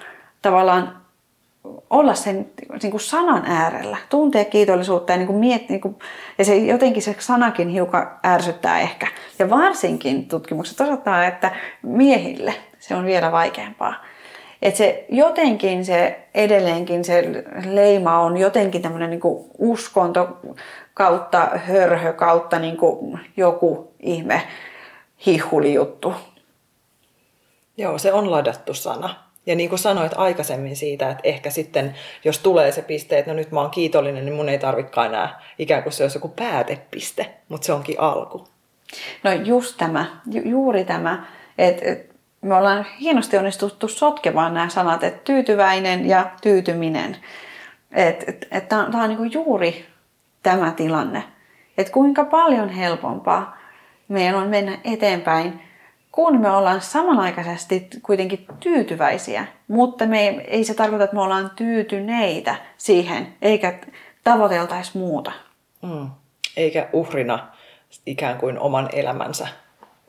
tavallaan 0.42 1.02
olla 1.90 2.16
sen 2.16 2.50
niin 2.84 2.92
kuin 2.92 3.02
sanan 3.02 3.46
äärellä, 3.46 3.98
tuntea 4.10 4.46
kiitollisuutta 4.46 5.12
ja, 5.12 5.18
niin 5.18 5.28
kuin 5.28 5.40
miet, 5.40 5.70
niin 5.70 5.82
kuin, 5.82 5.96
ja 6.38 6.46
se, 6.46 6.56
jotenkin 6.56 7.04
se 7.04 7.16
sanakin 7.20 7.70
hiukan 7.70 8.12
ärsyttää 8.26 8.80
ehkä. 8.80 9.08
Ja 9.40 9.50
varsinkin 9.50 10.28
tutkimukset 10.28 10.82
osoittaa, 10.82 11.26
että 11.26 11.52
miehille 11.82 12.54
se 12.80 12.96
on 12.96 13.06
vielä 13.06 13.32
vaikeampaa. 13.32 13.94
Että 14.62 14.78
se 14.78 15.06
jotenkin 15.10 15.86
se 15.86 16.28
edelleenkin 16.34 17.06
se 17.06 17.44
leima 17.66 18.20
on 18.20 18.38
jotenkin 18.38 18.82
tämmöinen 18.82 19.10
niin 19.10 19.22
uskonto 19.58 20.40
kautta 20.94 21.50
hörhö 21.56 22.14
kautta 22.14 22.60
niin 22.60 22.78
kuin 22.78 23.20
joku 23.38 23.94
ihme 24.00 24.42
hihulijuttu. 25.26 26.14
Joo, 27.78 27.98
se 27.98 28.14
on 28.14 28.32
ladattu 28.32 28.74
sana. 28.74 29.16
Ja 29.46 29.56
niin 29.56 29.70
kuin 29.70 29.80
sanoit 29.80 30.12
aikaisemmin 30.16 30.76
siitä, 30.76 31.10
että 31.10 31.22
ehkä 31.24 31.50
sitten, 31.50 31.96
jos 32.24 32.40
tulee 32.40 32.72
se 32.72 32.82
piste, 32.82 33.20
että 33.20 33.32
no 33.32 33.36
nyt 33.36 33.52
mä 33.52 33.62
oon 33.62 33.70
kiitollinen, 33.70 34.26
niin 34.26 34.36
mun 34.36 34.50
ei 34.50 34.60
tarvikaan 34.60 35.08
enää 35.08 35.42
ikään 35.60 35.84
kuin 35.84 35.94
se 35.94 36.04
olisi 36.04 36.18
joku 36.18 36.28
päätepiste, 36.28 37.34
mutta 37.50 37.66
se 37.66 37.74
onkin 37.74 38.00
alku. 38.00 38.48
No 39.24 39.32
just 39.32 39.78
tämä, 39.78 40.22
ju- 40.32 40.50
juuri 40.50 40.86
tämä, 40.86 41.26
että 41.58 41.92
et 41.92 42.12
me 42.42 42.56
ollaan 42.56 42.86
hienosti 43.00 43.38
onnistuttu 43.38 43.88
sotkemaan 43.88 44.54
nämä 44.54 44.70
sanat, 44.70 45.04
että 45.04 45.24
tyytyväinen 45.24 46.10
ja 46.10 46.32
tyytyminen. 46.42 47.18
Että 47.92 48.26
et, 48.28 48.48
et 48.52 48.70
tämä 48.70 48.86
on, 48.86 48.96
on 48.96 49.10
niin 49.10 49.34
juuri 49.34 49.86
tämä 50.44 50.72
tilanne. 50.72 51.24
Että 51.78 51.94
kuinka 51.94 52.26
paljon 52.26 52.70
helpompaa 52.70 53.61
meidän 54.12 54.36
on 54.36 54.48
mennä 54.48 54.78
eteenpäin, 54.84 55.62
kun 56.12 56.42
me 56.42 56.52
ollaan 56.52 56.82
samanaikaisesti 56.82 57.88
kuitenkin 58.04 58.46
tyytyväisiä, 58.60 59.48
mutta 59.68 60.06
me 60.06 60.28
ei, 60.28 60.42
ei 60.48 60.64
se 60.64 60.74
tarkoita, 60.74 61.04
että 61.04 61.16
me 61.16 61.22
ollaan 61.22 61.52
tyytyneitä 61.56 62.56
siihen, 62.78 63.34
eikä 63.42 63.80
tavoiteltaisi 64.24 64.98
muuta. 64.98 65.32
Mm. 65.82 66.10
Eikä 66.58 66.90
uhrina 66.94 67.48
ikään 68.06 68.38
kuin 68.38 68.60
oman 68.60 68.90
elämänsä 68.94 69.48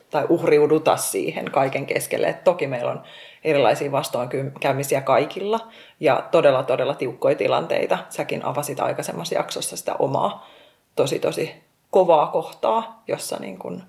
tai 0.09 0.25
uhriuduta 0.29 0.97
siihen 0.97 1.51
kaiken 1.51 1.85
keskelle. 1.85 2.27
Et 2.27 2.43
toki 2.43 2.67
meillä 2.67 2.91
on 2.91 3.03
erilaisia 3.43 3.91
vastoinkäymisiä 3.91 5.01
kaikilla 5.01 5.67
ja 5.99 6.23
todella, 6.31 6.63
todella 6.63 6.95
tiukkoja 6.95 7.35
tilanteita. 7.35 7.97
Säkin 8.09 8.45
avasit 8.45 8.79
aikaisemmassa 8.79 9.35
jaksossa 9.35 9.77
sitä 9.77 9.95
omaa 9.99 10.49
tosi, 10.95 11.19
tosi 11.19 11.63
kovaa 11.89 12.27
kohtaa, 12.27 13.03
jossa 13.07 13.37
niin 13.39 13.59
kun, 13.59 13.83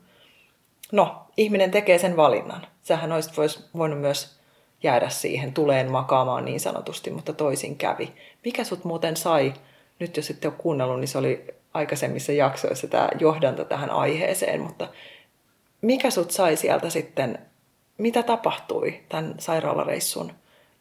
no, 0.92 1.26
ihminen 1.36 1.70
tekee 1.70 1.98
sen 1.98 2.16
valinnan. 2.16 2.66
Sähän 2.82 3.12
olisit 3.12 3.36
vois, 3.36 3.68
voinut 3.76 4.00
myös 4.00 4.38
jäädä 4.82 5.08
siihen 5.08 5.52
tuleen 5.52 5.92
makaamaan 5.92 6.44
niin 6.44 6.60
sanotusti, 6.60 7.10
mutta 7.10 7.32
toisin 7.32 7.76
kävi. 7.76 8.12
Mikä 8.44 8.64
sut 8.64 8.84
muuten 8.84 9.16
sai, 9.16 9.54
nyt 9.98 10.16
jos 10.16 10.30
ette 10.30 10.48
ole 10.48 10.54
kuunnellut, 10.58 11.00
niin 11.00 11.08
se 11.08 11.18
oli 11.18 11.44
aikaisemmissa 11.74 12.32
jaksoissa 12.32 12.86
tämä 12.86 13.08
johdanto 13.20 13.64
tähän 13.64 13.90
aiheeseen, 13.90 14.60
mutta 14.60 14.88
mikä 15.80 16.10
sut 16.10 16.30
sai 16.30 16.56
sieltä 16.56 16.90
sitten, 16.90 17.38
mitä 17.98 18.22
tapahtui 18.22 19.00
tämän 19.08 19.34
sairaalareissun 19.38 20.32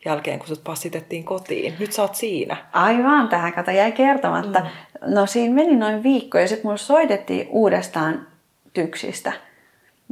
jälkeen, 0.05 0.39
kun 0.39 0.47
sut 0.47 0.63
passitettiin 0.63 1.23
kotiin? 1.23 1.75
Nyt 1.79 1.93
sä 1.93 2.01
oot 2.01 2.15
siinä. 2.15 2.57
Aivan, 2.73 3.29
tähän 3.29 3.53
kato 3.53 3.71
jäi 3.71 3.91
kertomatta. 3.91 4.59
Mm. 4.59 4.67
No 5.13 5.25
siinä 5.25 5.55
meni 5.55 5.75
noin 5.75 6.03
viikko 6.03 6.37
ja 6.37 6.47
sitten 6.47 6.67
mulle 6.67 6.77
soitettiin 6.77 7.47
uudestaan 7.49 8.27
tyksistä. 8.73 9.33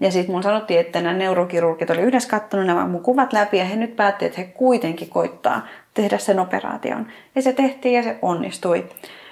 Ja 0.02 0.12
sitten 0.12 0.32
mulle 0.32 0.44
sanottiin, 0.44 0.80
että 0.80 1.02
nämä 1.02 1.18
neurokirurgit 1.18 1.90
oli 1.90 2.02
yhdessä 2.02 2.30
katsonut 2.30 2.66
nämä 2.66 2.88
mun 2.88 3.04
kuvat 3.04 3.34
läpi 3.34 3.58
ja 3.58 3.66
he 3.66 3.76
nyt 3.76 3.96
päätti, 3.96 4.26
että 4.26 4.42
he 4.42 4.48
kuitenkin 4.48 5.10
koittaa 5.10 5.68
tehdä 5.94 6.18
sen 6.18 6.40
operaation. 6.40 7.08
Ja 7.36 7.42
se 7.42 7.54
tehtiin 7.54 7.94
ja 7.94 8.04
se 8.04 8.18
onnistui. 8.22 8.90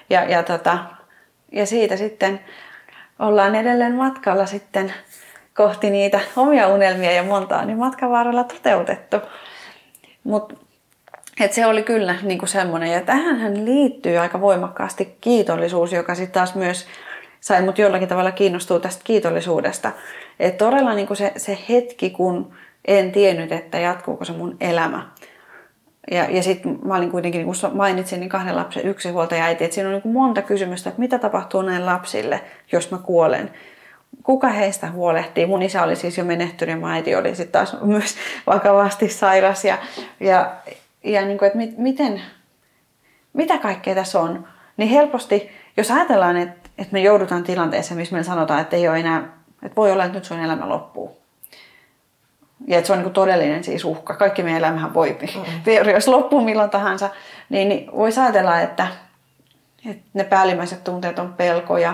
Ja, 0.09 0.23
ja, 0.23 0.43
tota, 0.43 0.77
ja 1.51 1.65
siitä 1.65 1.97
sitten 1.97 2.39
ollaan 3.19 3.55
edelleen 3.55 3.95
matkalla 3.95 4.45
sitten 4.45 4.93
kohti 5.55 5.89
niitä 5.89 6.19
omia 6.35 6.67
unelmia 6.67 7.11
ja 7.11 7.23
montaa 7.23 7.65
niin 7.65 7.77
matkan 7.77 8.11
varrella 8.11 8.43
toteutettu. 8.43 9.17
Mutta 10.23 10.55
et 11.39 11.53
se 11.53 11.65
oli 11.65 11.83
kyllä 11.83 12.15
niinku 12.21 12.45
semmoinen. 12.45 12.91
Ja 12.91 13.01
tähän 13.01 13.65
liittyy 13.65 14.17
aika 14.17 14.41
voimakkaasti 14.41 15.17
kiitollisuus, 15.21 15.93
joka 15.93 16.15
sitten 16.15 16.33
taas 16.33 16.55
myös 16.55 16.87
sai 17.39 17.61
mut 17.61 17.77
jollakin 17.77 18.07
tavalla 18.07 18.31
kiinnostua 18.31 18.79
tästä 18.79 19.01
kiitollisuudesta. 19.03 19.91
Et 20.39 20.57
todella 20.57 20.93
niinku 20.93 21.15
se, 21.15 21.33
se 21.37 21.57
hetki, 21.69 22.09
kun 22.09 22.53
en 22.85 23.11
tiennyt, 23.11 23.51
että 23.51 23.79
jatkuuko 23.79 24.25
se 24.25 24.33
mun 24.33 24.57
elämä. 24.61 25.09
Ja, 26.11 26.23
ja 26.29 26.43
sitten 26.43 26.79
mä 26.85 26.95
olin 26.95 27.11
kuitenkin, 27.11 27.39
niin 27.39 27.59
kuin 27.61 27.77
mainitsin, 27.77 28.19
niin 28.19 28.29
kahden 28.29 28.55
lapsen 28.55 28.85
yksi 28.85 29.09
huoltaja 29.09 29.43
äiti, 29.43 29.63
että 29.63 29.75
siinä 29.75 29.89
on 29.89 30.01
niin 30.03 30.13
monta 30.13 30.41
kysymystä, 30.41 30.89
että 30.89 30.99
mitä 30.99 31.19
tapahtuu 31.19 31.61
näille 31.61 31.85
lapsille, 31.85 32.41
jos 32.71 32.91
mä 32.91 32.97
kuolen 32.97 33.51
kuka 34.23 34.49
heistä 34.49 34.91
huolehtii. 34.91 35.45
Mun 35.45 35.61
isä 35.61 35.83
oli 35.83 35.95
siis 35.95 36.17
jo 36.17 36.23
menehtynyt 36.23 36.75
ja 36.75 36.79
mun 36.79 36.91
äiti 36.91 37.15
oli 37.15 37.35
sitten 37.35 37.51
taas 37.51 37.77
myös 37.81 38.15
vakavasti 38.47 39.09
sairas. 39.09 39.65
Ja, 39.65 39.77
ja, 40.19 40.55
ja 41.03 41.25
niin 41.25 41.37
kuin, 41.37 41.47
että 41.47 41.57
mit, 41.57 41.77
miten, 41.77 42.21
mitä 43.33 43.57
kaikkea 43.57 43.95
tässä 43.95 44.19
on. 44.19 44.47
Niin 44.77 44.89
helposti, 44.89 45.49
jos 45.77 45.91
ajatellaan, 45.91 46.37
että, 46.37 46.69
että 46.77 46.93
me 46.93 47.01
joudutaan 47.01 47.43
tilanteeseen, 47.43 47.97
missä 47.97 48.15
me 48.15 48.23
sanotaan, 48.23 48.61
että 48.61 48.75
ei 48.75 48.87
ole 48.87 48.99
enää, 48.99 49.38
että 49.63 49.75
voi 49.75 49.91
olla, 49.91 50.05
että 50.05 50.17
nyt 50.17 50.25
sun 50.25 50.39
elämä 50.39 50.69
loppuu. 50.69 51.17
Ja 52.67 52.77
että 52.77 52.87
se 52.87 52.93
on 52.93 52.99
niin 52.99 53.13
todellinen 53.13 53.63
siis 53.63 53.85
uhka. 53.85 54.15
Kaikki 54.15 54.43
meidän 54.43 54.59
elämähän 54.59 54.93
voi 54.93 55.17
mm. 55.21 55.91
jos 55.93 56.07
loppuu 56.07 56.41
milloin 56.41 56.69
tahansa. 56.69 57.09
Niin, 57.49 57.69
niin 57.69 57.91
voisi 57.91 58.19
ajatella, 58.19 58.59
että, 58.59 58.87
että 59.89 60.03
ne 60.13 60.23
päällimmäiset 60.23 60.83
tunteet 60.83 61.19
on 61.19 61.33
pelko 61.33 61.77
ja 61.77 61.93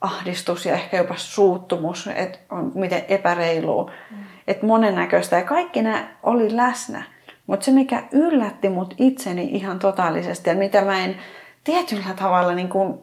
ahdistus 0.00 0.66
ja 0.66 0.74
ehkä 0.74 0.96
jopa 0.96 1.14
suuttumus, 1.16 2.06
että 2.14 2.38
on 2.50 2.72
miten 2.74 3.04
epäreilua. 3.08 3.90
Mm. 4.10 4.16
Että 4.46 4.66
monennäköistä 4.66 5.36
ja 5.36 5.42
kaikki 5.42 5.82
nämä 5.82 6.08
oli 6.22 6.56
läsnä. 6.56 7.02
Mutta 7.46 7.64
se, 7.64 7.70
mikä 7.70 8.02
yllätti 8.12 8.68
mut 8.68 8.94
itseni 8.98 9.44
ihan 9.44 9.78
totaalisesti 9.78 10.50
ja 10.50 10.56
mitä 10.56 10.84
mä 10.84 11.04
en 11.04 11.16
tietyllä 11.64 12.14
tavalla 12.16 12.54
niin 12.54 12.68
kuin 12.68 12.98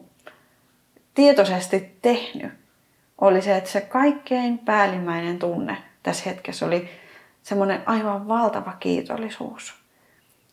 tietoisesti 1.14 1.98
tehnyt, 2.02 2.52
oli 3.24 3.42
se, 3.42 3.56
että 3.56 3.70
se 3.70 3.80
kaikkein 3.80 4.58
päällimmäinen 4.58 5.38
tunne 5.38 5.76
tässä 6.02 6.30
hetkessä 6.30 6.66
oli 6.66 6.88
semmoinen 7.42 7.82
aivan 7.86 8.28
valtava 8.28 8.72
kiitollisuus. 8.80 9.74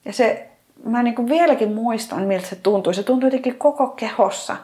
Ja 0.06 0.13
se, 0.13 0.50
mä 0.84 1.04
niin 1.04 1.16
kuin 1.16 1.30
vieläkin 1.30 1.74
muistan, 1.74 2.24
miltä 2.24 2.48
se 2.48 2.56
tuntui. 2.56 2.94
Se 2.94 3.04
tuntui 3.04 3.28
jotenkin 3.28 3.58
koko 3.58 3.88
kehossa. 3.88 4.58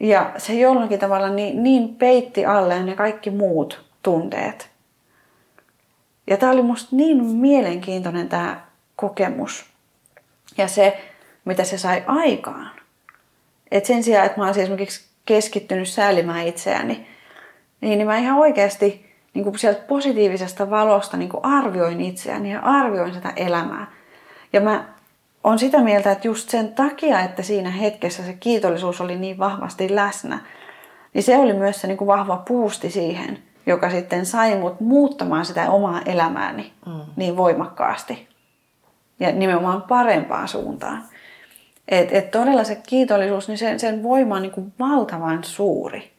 Ja 0.00 0.32
se 0.36 0.54
jollakin 0.54 0.98
tavalla 0.98 1.28
niin, 1.28 1.62
niin 1.62 1.94
peitti 1.94 2.46
alle 2.46 2.82
ne 2.82 2.94
kaikki 2.94 3.30
muut 3.30 3.84
tunteet. 4.02 4.70
Ja 6.26 6.36
tämä 6.36 6.52
oli 6.52 6.62
musta 6.62 6.96
niin 6.96 7.24
mielenkiintoinen 7.24 8.28
tämä 8.28 8.60
kokemus. 8.96 9.64
Ja 10.58 10.68
se, 10.68 11.04
mitä 11.44 11.64
se 11.64 11.78
sai 11.78 12.04
aikaan. 12.06 12.70
Et 13.70 13.84
sen 13.84 14.02
sijaan, 14.02 14.26
että 14.26 14.38
mä 14.38 14.46
olisin 14.46 14.62
esimerkiksi 14.62 15.13
keskittynyt 15.26 15.88
säälimään 15.88 16.46
itseäni, 16.46 17.06
niin, 17.80 17.98
niin 17.98 18.06
mä 18.06 18.18
ihan 18.18 18.38
oikeasti 18.38 19.14
niin 19.34 19.44
kuin 19.44 19.58
sieltä 19.58 19.82
positiivisesta 19.88 20.70
valosta 20.70 21.16
niin 21.16 21.28
kuin 21.28 21.44
arvioin 21.44 22.00
itseäni 22.00 22.52
ja 22.52 22.60
arvioin 22.60 23.14
sitä 23.14 23.32
elämää. 23.36 23.86
Ja 24.52 24.60
mä 24.60 24.84
on 25.44 25.58
sitä 25.58 25.82
mieltä, 25.82 26.10
että 26.10 26.28
just 26.28 26.48
sen 26.48 26.74
takia, 26.74 27.20
että 27.20 27.42
siinä 27.42 27.70
hetkessä 27.70 28.22
se 28.22 28.32
kiitollisuus 28.32 29.00
oli 29.00 29.16
niin 29.16 29.38
vahvasti 29.38 29.94
läsnä, 29.94 30.38
niin 31.14 31.22
se 31.22 31.38
oli 31.38 31.52
myös 31.52 31.80
se 31.80 31.86
niin 31.86 31.98
kuin 31.98 32.08
vahva 32.08 32.36
puusti 32.36 32.90
siihen, 32.90 33.38
joka 33.66 33.90
sitten 33.90 34.26
sai 34.26 34.56
mut 34.56 34.80
muuttamaan 34.80 35.44
sitä 35.44 35.70
omaa 35.70 36.00
elämääni 36.06 36.72
mm. 36.86 37.00
niin 37.16 37.36
voimakkaasti. 37.36 38.28
Ja 39.20 39.32
nimenomaan 39.32 39.82
parempaan 39.82 40.48
suuntaan. 40.48 41.04
Et, 41.88 42.12
et 42.12 42.30
todella 42.30 42.64
se 42.64 42.74
kiitollisuus, 42.86 43.48
niin 43.48 43.58
sen, 43.58 43.80
sen 43.80 44.02
voima 44.02 44.36
on 44.36 44.42
niin 44.42 44.52
kuin 44.52 44.72
valtavan 44.78 45.44
suuri. 45.44 46.12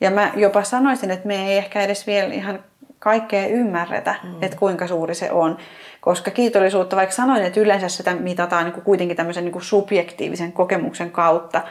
Ja 0.00 0.10
mä 0.10 0.32
jopa 0.36 0.62
sanoisin, 0.62 1.10
että 1.10 1.26
me 1.26 1.48
ei 1.48 1.58
ehkä 1.58 1.80
edes 1.80 2.06
vielä 2.06 2.34
ihan 2.34 2.58
kaikkea 2.98 3.46
ymmärretä, 3.46 4.14
mm. 4.22 4.42
että 4.42 4.56
kuinka 4.56 4.86
suuri 4.86 5.14
se 5.14 5.30
on. 5.30 5.56
Koska 6.00 6.30
kiitollisuutta, 6.30 6.96
vaikka 6.96 7.14
sanoin, 7.14 7.42
että 7.42 7.60
yleensä 7.60 7.88
sitä 7.88 8.14
mitataan 8.14 8.64
niin 8.64 8.72
kuin 8.72 8.84
kuitenkin 8.84 9.16
tämmöisen 9.16 9.44
niin 9.44 9.52
kuin 9.52 9.62
subjektiivisen 9.62 10.52
kokemuksen 10.52 11.10
kautta, 11.10 11.62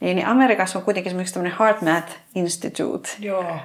niin, 0.00 0.16
niin 0.16 0.26
Amerikassa 0.26 0.78
on 0.78 0.84
kuitenkin 0.84 1.10
esimerkiksi 1.10 1.34
tämmöinen 1.34 1.58
HeartMath 1.58 2.16
Institute, 2.34 3.08
Joo. 3.18 3.56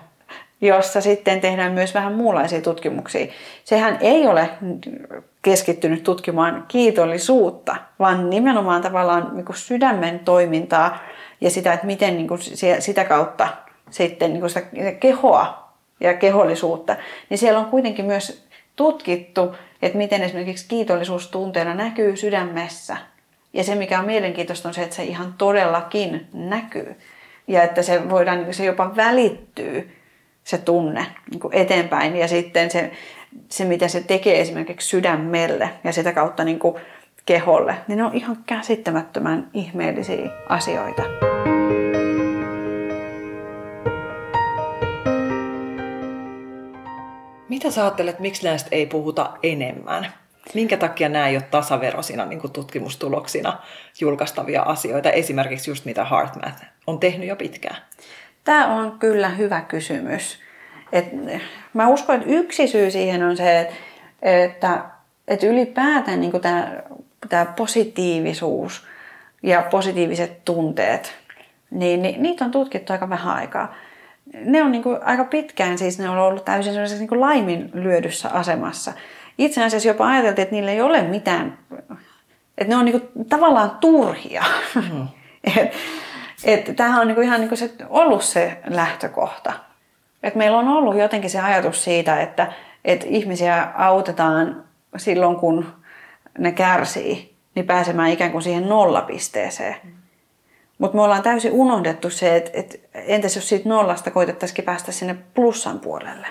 jossa 0.61 1.01
sitten 1.01 1.41
tehdään 1.41 1.71
myös 1.71 1.93
vähän 1.93 2.13
muunlaisia 2.13 2.61
tutkimuksia. 2.61 3.27
Sehän 3.63 3.97
ei 4.01 4.27
ole 4.27 4.49
keskittynyt 5.47 6.03
tutkimaan 6.03 6.65
kiitollisuutta, 6.67 7.75
vaan 7.99 8.29
nimenomaan 8.29 8.81
tavallaan 8.81 9.31
niin 9.33 9.45
kuin 9.45 9.55
sydämen 9.55 10.19
toimintaa 10.19 10.97
ja 11.41 11.49
sitä, 11.49 11.73
että 11.73 11.85
miten 11.85 12.17
niin 12.17 12.27
kuin 12.27 12.41
sitä 12.79 13.03
kautta 13.03 13.47
sitten 13.89 14.33
niin 14.33 14.39
kuin 14.39 14.49
sitä 14.49 14.67
kehoa 14.99 15.71
ja 15.99 16.13
kehollisuutta, 16.13 16.95
niin 17.29 17.37
siellä 17.37 17.59
on 17.59 17.65
kuitenkin 17.65 18.05
myös 18.05 18.47
tutkittu, 18.75 19.55
että 19.81 19.97
miten 19.97 20.23
esimerkiksi 20.23 20.65
kiitollisuus 20.67 21.27
tunteena 21.27 21.73
näkyy 21.73 22.15
sydämessä. 22.15 22.97
Ja 23.53 23.63
se, 23.63 23.75
mikä 23.75 23.99
on 23.99 24.05
mielenkiintoista, 24.05 24.67
on 24.67 24.73
se, 24.73 24.83
että 24.83 24.95
se 24.95 25.03
ihan 25.03 25.33
todellakin 25.37 26.27
näkyy. 26.33 26.95
Ja 27.47 27.63
että 27.63 27.81
se 27.81 28.09
voidaan, 28.09 28.53
se 28.53 28.65
jopa 28.65 28.95
välittyy, 28.95 29.95
se 30.43 30.57
tunne 30.57 31.05
niin 31.31 31.39
kuin 31.39 31.53
eteenpäin. 31.53 32.15
Ja 32.15 32.27
sitten 32.27 32.71
se, 32.71 32.91
se, 33.49 33.65
mitä 33.65 33.87
se 33.87 34.01
tekee 34.01 34.41
esimerkiksi 34.41 34.87
sydämelle 34.87 35.69
ja 35.83 35.93
sitä 35.93 36.13
kautta 36.13 36.43
niin 36.43 36.59
kuin 36.59 36.75
keholle, 37.25 37.75
niin 37.87 37.97
ne 37.97 38.03
on 38.03 38.13
ihan 38.13 38.37
käsittämättömän 38.45 39.49
ihmeellisiä 39.53 40.31
asioita. 40.49 41.03
Mitä 47.49 47.71
sä 47.71 47.81
ajattelet, 47.83 48.19
miksi 48.19 48.43
näistä 48.43 48.69
ei 48.71 48.85
puhuta 48.85 49.33
enemmän? 49.43 50.07
Minkä 50.53 50.77
takia 50.77 51.09
nämä 51.09 51.27
ei 51.27 51.35
ole 51.35 51.43
tasaveroisina 51.51 52.25
niin 52.25 52.41
kuin 52.41 52.53
tutkimustuloksina 52.53 53.57
julkaistavia 54.01 54.61
asioita, 54.61 55.11
esimerkiksi 55.11 55.71
just 55.71 55.85
mitä 55.85 56.05
HeartMath 56.05 56.65
on 56.87 56.99
tehnyt 56.99 57.27
jo 57.27 57.35
pitkään? 57.35 57.77
Tämä 58.43 58.75
on 58.75 58.99
kyllä 58.99 59.29
hyvä 59.29 59.61
kysymys. 59.61 60.46
Et 60.91 61.05
mä 61.73 61.87
uskon, 61.87 62.15
että 62.15 62.29
yksi 62.29 62.67
syy 62.67 62.91
siihen 62.91 63.23
on 63.23 63.37
se, 63.37 63.69
että, 64.21 64.79
että 65.27 65.47
ylipäätään 65.47 66.21
niin 66.21 66.41
tämä, 67.29 67.45
positiivisuus 67.45 68.87
ja 69.43 69.61
positiiviset 69.61 70.45
tunteet, 70.45 71.13
niin, 71.71 72.01
niin 72.01 72.21
niitä 72.21 72.45
on 72.45 72.51
tutkittu 72.51 72.93
aika 72.93 73.09
vähän 73.09 73.35
aikaa 73.35 73.75
ne 74.33 74.63
on 74.63 74.71
niin 74.71 74.83
kuin 74.83 74.97
aika 75.03 75.23
pitkään 75.23 75.77
siis 75.77 75.99
ne 75.99 76.09
on 76.09 76.17
ollut 76.17 76.45
täysin 76.45 76.73
sellaisessa 76.73 77.01
niin 77.01 77.09
kuin 77.09 77.21
laiminlyödyssä 77.21 78.29
asemassa. 78.29 78.93
Itse 79.37 79.63
asiassa 79.63 79.87
jopa 79.87 80.07
ajateltiin, 80.07 80.43
että 80.43 80.55
niillä 80.55 80.71
ei 80.71 80.81
ole 80.81 81.01
mitään, 81.01 81.57
että 82.57 82.73
ne 82.73 82.75
on 82.75 82.85
niin 82.85 83.01
kuin 83.01 83.25
tavallaan 83.25 83.71
turhia. 83.79 84.43
Mm. 84.75 85.07
et, 85.57 85.73
et, 86.43 86.75
tämähän 86.75 87.01
on 87.01 87.07
niin 87.07 87.15
kuin 87.15 87.25
ihan 87.25 87.39
niin 87.39 87.49
kuin 87.49 87.57
se, 87.57 87.71
ollut 87.89 88.23
se 88.23 88.57
lähtökohta. 88.67 89.53
Et 90.23 90.35
meillä 90.35 90.57
on 90.57 90.67
ollut 90.67 90.97
jotenkin 90.97 91.29
se 91.29 91.39
ajatus 91.39 91.83
siitä, 91.83 92.21
että, 92.21 92.53
että 92.85 93.05
ihmisiä 93.09 93.67
autetaan 93.75 94.63
silloin, 94.97 95.35
kun 95.35 95.73
ne 96.37 96.51
kärsii, 96.51 97.35
niin 97.55 97.65
pääsemään 97.65 98.09
ikään 98.09 98.31
kuin 98.31 98.41
siihen 98.41 98.69
nollapisteeseen. 98.69 99.75
Mm. 99.83 99.91
Mutta 100.77 100.97
me 100.97 101.01
ollaan 101.01 101.23
täysin 101.23 101.51
unohdettu 101.51 102.09
se, 102.09 102.35
että, 102.35 102.51
että 102.53 102.77
entäs 102.93 103.35
jos 103.35 103.49
siitä 103.49 103.69
nollasta 103.69 104.11
koitettaisiin 104.11 104.65
päästä 104.65 104.91
sinne 104.91 105.15
plussan 105.33 105.79
puolelle. 105.79 106.27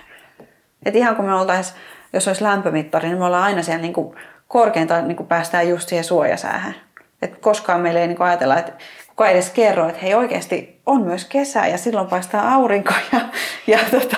Et 0.85 0.97
ihan 0.97 1.17
kun 1.17 1.25
me 1.25 1.35
oltaisiin, 1.35 1.77
jos 2.13 2.29
olisi 2.29 2.43
lämpömittari, 2.43 3.09
niin 3.09 3.19
me 3.19 3.25
ollaan 3.25 3.45
aina 3.45 3.63
siellä 3.63 3.83
niin 3.83 3.93
kuin 3.93 4.17
korkeintaan 4.49 5.09
niin 5.09 5.17
kuin 5.17 5.27
päästään 5.27 5.69
just 5.69 5.89
siihen 5.89 6.05
suojasäähän. 6.05 6.75
Et 7.23 7.37
koskaan 7.37 7.81
meillä 7.81 8.01
ei 8.01 8.07
niin 8.07 8.17
kuin 8.17 8.27
ajatella, 8.27 8.59
että 8.59 8.73
kuka 9.17 9.31
edes 9.31 9.51
kerro, 9.51 9.89
että 9.89 10.01
hei 10.03 10.15
oikeasti 10.15 10.81
on 10.87 11.03
myös 11.03 11.25
kesä 11.25 11.67
ja 11.67 11.79
silloin 11.79 12.09
paistaa 12.09 12.55
aurinko 12.55 12.93
ja, 13.13 13.21
ja, 13.67 13.79
tota, 13.91 14.17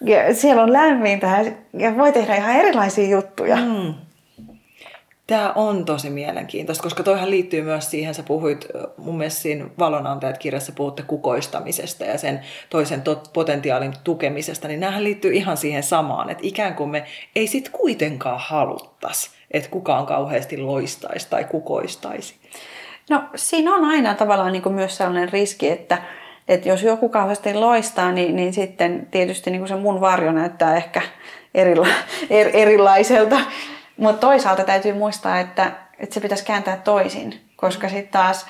ja 0.00 0.34
siellä 0.34 0.62
on 0.62 0.72
lämmintä 0.72 1.44
ja 1.78 1.96
voi 1.96 2.12
tehdä 2.12 2.36
ihan 2.36 2.56
erilaisia 2.56 3.08
juttuja. 3.08 3.56
Mm. 3.56 3.94
Tämä 5.26 5.52
on 5.52 5.84
tosi 5.84 6.10
mielenkiintoista, 6.10 6.82
koska 6.82 7.02
toihan 7.02 7.30
liittyy 7.30 7.62
myös 7.62 7.90
siihen, 7.90 8.14
sä 8.14 8.22
puhuit 8.22 8.66
mun 8.96 9.18
mielestä 9.18 9.40
siinä 9.40 9.66
Valonantajat 9.78 10.38
kirjassa 10.38 10.72
puhutte 10.72 11.02
kukoistamisesta 11.02 12.04
ja 12.04 12.18
sen 12.18 12.40
toisen 12.70 13.02
tot, 13.02 13.30
potentiaalin 13.32 13.92
tukemisesta, 14.04 14.68
niin 14.68 14.80
näähän 14.80 15.04
liittyy 15.04 15.32
ihan 15.32 15.56
siihen 15.56 15.82
samaan, 15.82 16.30
että 16.30 16.46
ikään 16.46 16.74
kuin 16.74 16.90
me 16.90 17.04
ei 17.36 17.46
sit 17.46 17.68
kuitenkaan 17.68 18.40
haluttaisi, 18.40 19.30
että 19.50 19.70
kukaan 19.70 20.06
kauheasti 20.06 20.56
loistaisi 20.56 21.26
tai 21.30 21.44
kukoistaisi. 21.44 22.34
No 23.10 23.24
siinä 23.34 23.74
on 23.74 23.84
aina 23.84 24.14
tavallaan 24.14 24.52
niin 24.52 24.62
kuin 24.62 24.74
myös 24.74 24.96
sellainen 24.96 25.32
riski, 25.32 25.70
että, 25.70 25.98
että 26.48 26.68
jos 26.68 26.82
joku 26.82 27.08
kauheasti 27.08 27.54
loistaa, 27.54 28.12
niin, 28.12 28.36
niin 28.36 28.52
sitten 28.52 29.08
tietysti 29.10 29.50
niin 29.50 29.60
kuin 29.60 29.68
se 29.68 29.76
mun 29.76 30.00
varjo 30.00 30.32
näyttää 30.32 30.76
ehkä 30.76 31.02
erila, 31.54 31.86
er, 32.30 32.50
erilaiselta. 32.52 33.36
Mutta 33.96 34.26
toisaalta 34.26 34.64
täytyy 34.64 34.92
muistaa, 34.92 35.40
että, 35.40 35.72
että 35.98 36.14
se 36.14 36.20
pitäisi 36.20 36.44
kääntää 36.44 36.76
toisin, 36.76 37.40
koska 37.56 37.88
sitten 37.88 38.12
taas, 38.12 38.46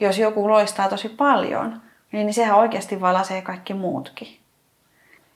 jos 0.00 0.18
joku 0.18 0.48
loistaa 0.48 0.88
tosi 0.88 1.08
paljon, 1.08 1.80
niin, 2.12 2.26
niin 2.26 2.34
sehän 2.34 2.58
oikeasti 2.58 3.00
valasee 3.00 3.42
kaikki 3.42 3.74
muutkin. 3.74 4.28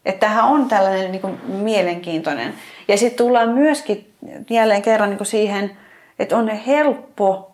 Että 0.04 0.20
tämähän 0.20 0.44
on 0.44 0.68
tällainen 0.68 1.12
niin 1.12 1.22
kuin, 1.22 1.40
mielenkiintoinen. 1.46 2.54
Ja 2.88 2.98
sitten 2.98 3.26
tullaan 3.26 3.48
myöskin 3.48 4.12
jälleen 4.50 4.82
kerran 4.82 5.10
niin 5.10 5.18
kuin 5.18 5.26
siihen, 5.26 5.76
että 6.18 6.36
on 6.36 6.48
helppo 6.48 7.51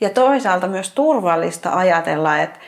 ja 0.00 0.10
toisaalta 0.10 0.68
myös 0.68 0.92
turvallista 0.92 1.70
ajatella, 1.72 2.38
että, 2.38 2.58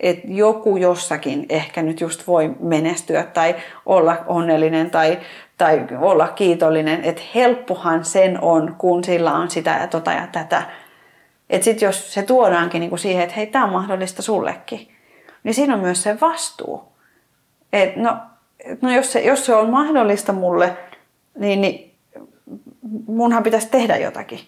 että 0.00 0.26
joku 0.30 0.76
jossakin 0.76 1.46
ehkä 1.48 1.82
nyt 1.82 2.00
just 2.00 2.26
voi 2.26 2.50
menestyä 2.60 3.22
tai 3.22 3.56
olla 3.86 4.16
onnellinen 4.26 4.90
tai, 4.90 5.18
tai 5.56 5.86
olla 6.00 6.28
kiitollinen. 6.28 7.04
Että 7.04 7.22
helppohan 7.34 8.04
sen 8.04 8.40
on, 8.40 8.74
kun 8.78 9.04
sillä 9.04 9.32
on 9.32 9.50
sitä 9.50 9.78
ja 9.80 9.86
tota 9.86 10.12
ja 10.12 10.26
tätä. 10.32 10.62
Että 11.50 11.64
sitten 11.64 11.86
jos 11.86 12.14
se 12.14 12.22
tuodaankin 12.22 12.80
niinku 12.80 12.96
siihen, 12.96 13.22
että 13.22 13.34
hei, 13.34 13.46
tämä 13.46 13.64
on 13.64 13.72
mahdollista 13.72 14.22
sullekin, 14.22 14.88
niin 15.44 15.54
siinä 15.54 15.74
on 15.74 15.80
myös 15.80 16.02
se 16.02 16.20
vastuu. 16.20 16.92
Et 17.72 17.96
no, 17.96 18.16
no 18.80 18.90
jos, 18.90 19.12
se, 19.12 19.20
jos 19.20 19.46
se 19.46 19.54
on 19.54 19.70
mahdollista 19.70 20.32
mulle, 20.32 20.76
niin, 21.38 21.60
niin 21.60 21.94
munhan 23.06 23.42
pitäisi 23.42 23.68
tehdä 23.68 23.96
jotakin. 23.96 24.38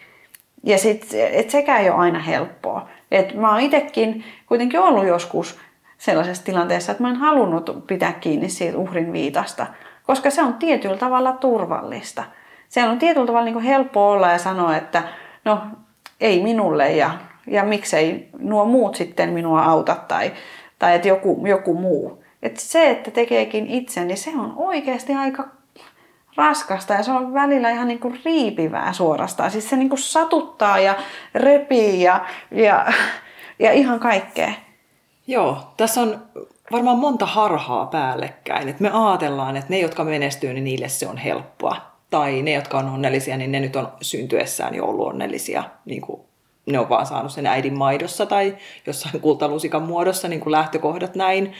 Ja 0.62 0.78
sit, 0.78 1.06
et 1.32 1.50
sekään 1.50 1.80
ei 1.80 1.90
ole 1.90 1.98
aina 1.98 2.18
helppoa. 2.18 2.88
Et 3.10 3.34
mä 3.34 3.50
oon 3.50 3.60
itsekin 3.60 4.24
kuitenkin 4.46 4.80
ollut 4.80 5.06
joskus 5.06 5.58
sellaisessa 5.98 6.44
tilanteessa, 6.44 6.92
että 6.92 7.02
mä 7.02 7.10
en 7.10 7.16
halunnut 7.16 7.86
pitää 7.86 8.12
kiinni 8.12 8.48
siitä 8.48 8.78
uhrin 8.78 9.12
viitasta, 9.12 9.66
koska 10.06 10.30
se 10.30 10.42
on 10.42 10.54
tietyllä 10.54 10.96
tavalla 10.96 11.32
turvallista. 11.32 12.24
Se 12.68 12.84
on 12.84 12.98
tietyllä 12.98 13.26
tavalla 13.26 13.44
niin 13.44 13.60
helppo 13.60 14.10
olla 14.10 14.32
ja 14.32 14.38
sanoa, 14.38 14.76
että 14.76 15.02
no 15.44 15.62
ei 16.20 16.42
minulle 16.42 16.92
ja, 16.92 17.10
ja 17.46 17.64
miksei 17.64 18.28
nuo 18.38 18.64
muut 18.64 18.94
sitten 18.94 19.30
minua 19.30 19.64
auta 19.64 19.96
tai, 20.08 20.32
tai 20.78 20.94
että 20.94 21.08
joku, 21.08 21.46
joku 21.46 21.74
muu. 21.74 22.24
Et 22.42 22.56
se, 22.56 22.90
että 22.90 23.10
tekeekin 23.10 23.66
itse, 23.66 24.04
niin 24.04 24.16
se 24.16 24.30
on 24.30 24.52
oikeasti 24.56 25.14
aika 25.14 25.48
raskasta 26.36 26.94
ja 26.94 27.02
se 27.02 27.12
on 27.12 27.34
välillä 27.34 27.70
ihan 27.70 27.88
niin 27.88 28.00
kuin 28.00 28.20
riipivää 28.24 28.92
suorastaan. 28.92 29.50
Siis 29.50 29.70
se 29.70 29.76
niin 29.76 29.88
kuin 29.88 29.98
satuttaa 29.98 30.78
ja 30.78 30.96
repii 31.34 32.02
ja, 32.02 32.26
ja, 32.50 32.92
ja 33.58 33.72
ihan 33.72 34.00
kaikkea. 34.00 34.52
Joo, 35.26 35.72
tässä 35.76 36.00
on 36.00 36.22
varmaan 36.72 36.98
monta 36.98 37.26
harhaa 37.26 37.86
päällekkäin. 37.86 38.68
Et 38.68 38.80
me 38.80 38.90
ajatellaan, 38.92 39.56
että 39.56 39.70
ne, 39.70 39.78
jotka 39.78 40.04
menestyy, 40.04 40.52
niin 40.52 40.64
niille 40.64 40.88
se 40.88 41.06
on 41.06 41.16
helppoa. 41.16 41.76
Tai 42.10 42.42
ne, 42.42 42.52
jotka 42.52 42.78
on 42.78 42.88
onnellisia, 42.88 43.36
niin 43.36 43.52
ne 43.52 43.60
nyt 43.60 43.76
on 43.76 43.92
syntyessään 44.00 44.74
jo 44.74 44.84
ollut 44.84 45.06
onnellisia. 45.06 45.64
Niin 45.84 46.02
kuin 46.02 46.20
ne 46.66 46.78
on 46.78 46.88
vaan 46.88 47.06
saanut 47.06 47.32
sen 47.32 47.46
äidin 47.46 47.78
maidossa 47.78 48.26
tai 48.26 48.56
jossain 48.86 49.20
kultalusikan 49.20 49.82
muodossa 49.82 50.28
niin 50.28 50.40
kuin 50.40 50.52
lähtökohdat 50.52 51.14
näin. 51.14 51.52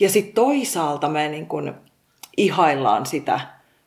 Ja 0.00 0.10
sitten 0.10 0.34
toisaalta 0.34 1.08
me 1.08 1.28
niin 1.28 1.46
kuin 1.46 1.72
ihaillaan 2.36 3.06
sitä 3.06 3.40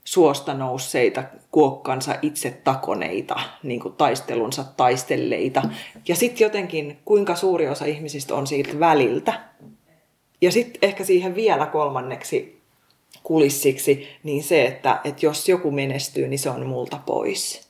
suosta 0.07 0.53
nousseita, 0.53 1.23
kuokkansa 1.51 2.15
itse 2.21 2.61
takoneita, 2.63 3.35
niin 3.63 3.79
kuin 3.79 3.93
taistelunsa 3.93 4.65
taistelleita. 4.77 5.63
Ja 6.07 6.15
sitten 6.15 6.45
jotenkin, 6.45 6.97
kuinka 7.05 7.35
suuri 7.35 7.67
osa 7.67 7.85
ihmisistä 7.85 8.35
on 8.35 8.47
siitä 8.47 8.79
väliltä. 8.79 9.33
Ja 10.41 10.51
sitten 10.51 10.89
ehkä 10.89 11.03
siihen 11.03 11.35
vielä 11.35 11.65
kolmanneksi 11.65 12.61
kulissiksi, 13.23 14.07
niin 14.23 14.43
se, 14.43 14.65
että, 14.65 14.99
että 15.03 15.25
jos 15.25 15.49
joku 15.49 15.71
menestyy, 15.71 16.27
niin 16.27 16.39
se 16.39 16.49
on 16.49 16.65
multa 16.65 16.99
pois. 17.05 17.67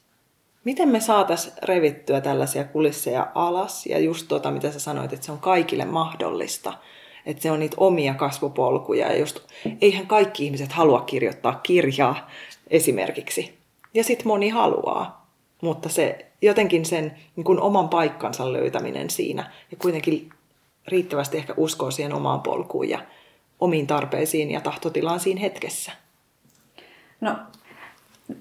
Miten 0.63 0.89
me 0.89 0.99
saataisiin 0.99 1.53
revittyä 1.63 2.21
tällaisia 2.21 2.63
kulisseja 2.63 3.27
alas 3.35 3.85
ja 3.85 3.99
just 3.99 4.27
tuota, 4.27 4.51
mitä 4.51 4.71
sä 4.71 4.79
sanoit, 4.79 5.13
että 5.13 5.25
se 5.25 5.31
on 5.31 5.39
kaikille 5.39 5.85
mahdollista– 5.85 6.73
että 7.27 7.43
se 7.43 7.51
on 7.51 7.59
niitä 7.59 7.75
omia 7.79 8.13
kasvupolkuja. 8.13 9.11
Ja 9.11 9.17
just, 9.17 9.39
eihän 9.81 10.07
kaikki 10.07 10.45
ihmiset 10.45 10.71
halua 10.71 11.01
kirjoittaa 11.01 11.59
kirjaa 11.63 12.29
esimerkiksi. 12.67 13.57
Ja 13.93 14.03
sitten 14.03 14.27
moni 14.27 14.49
haluaa. 14.49 15.27
Mutta 15.61 15.89
se 15.89 16.25
jotenkin 16.41 16.85
sen 16.85 17.17
niin 17.35 17.43
kuin 17.43 17.61
oman 17.61 17.89
paikkansa 17.89 18.53
löytäminen 18.53 19.09
siinä 19.09 19.51
ja 19.71 19.77
kuitenkin 19.77 20.29
riittävästi 20.87 21.37
ehkä 21.37 21.53
uskoo 21.57 21.91
siihen 21.91 22.13
omaan 22.13 22.41
polkuun 22.41 22.89
ja 22.89 22.99
omiin 23.59 23.87
tarpeisiin 23.87 24.51
ja 24.51 24.61
tahtotilaan 24.61 25.19
siinä 25.19 25.41
hetkessä. 25.41 25.91
No 27.21 27.35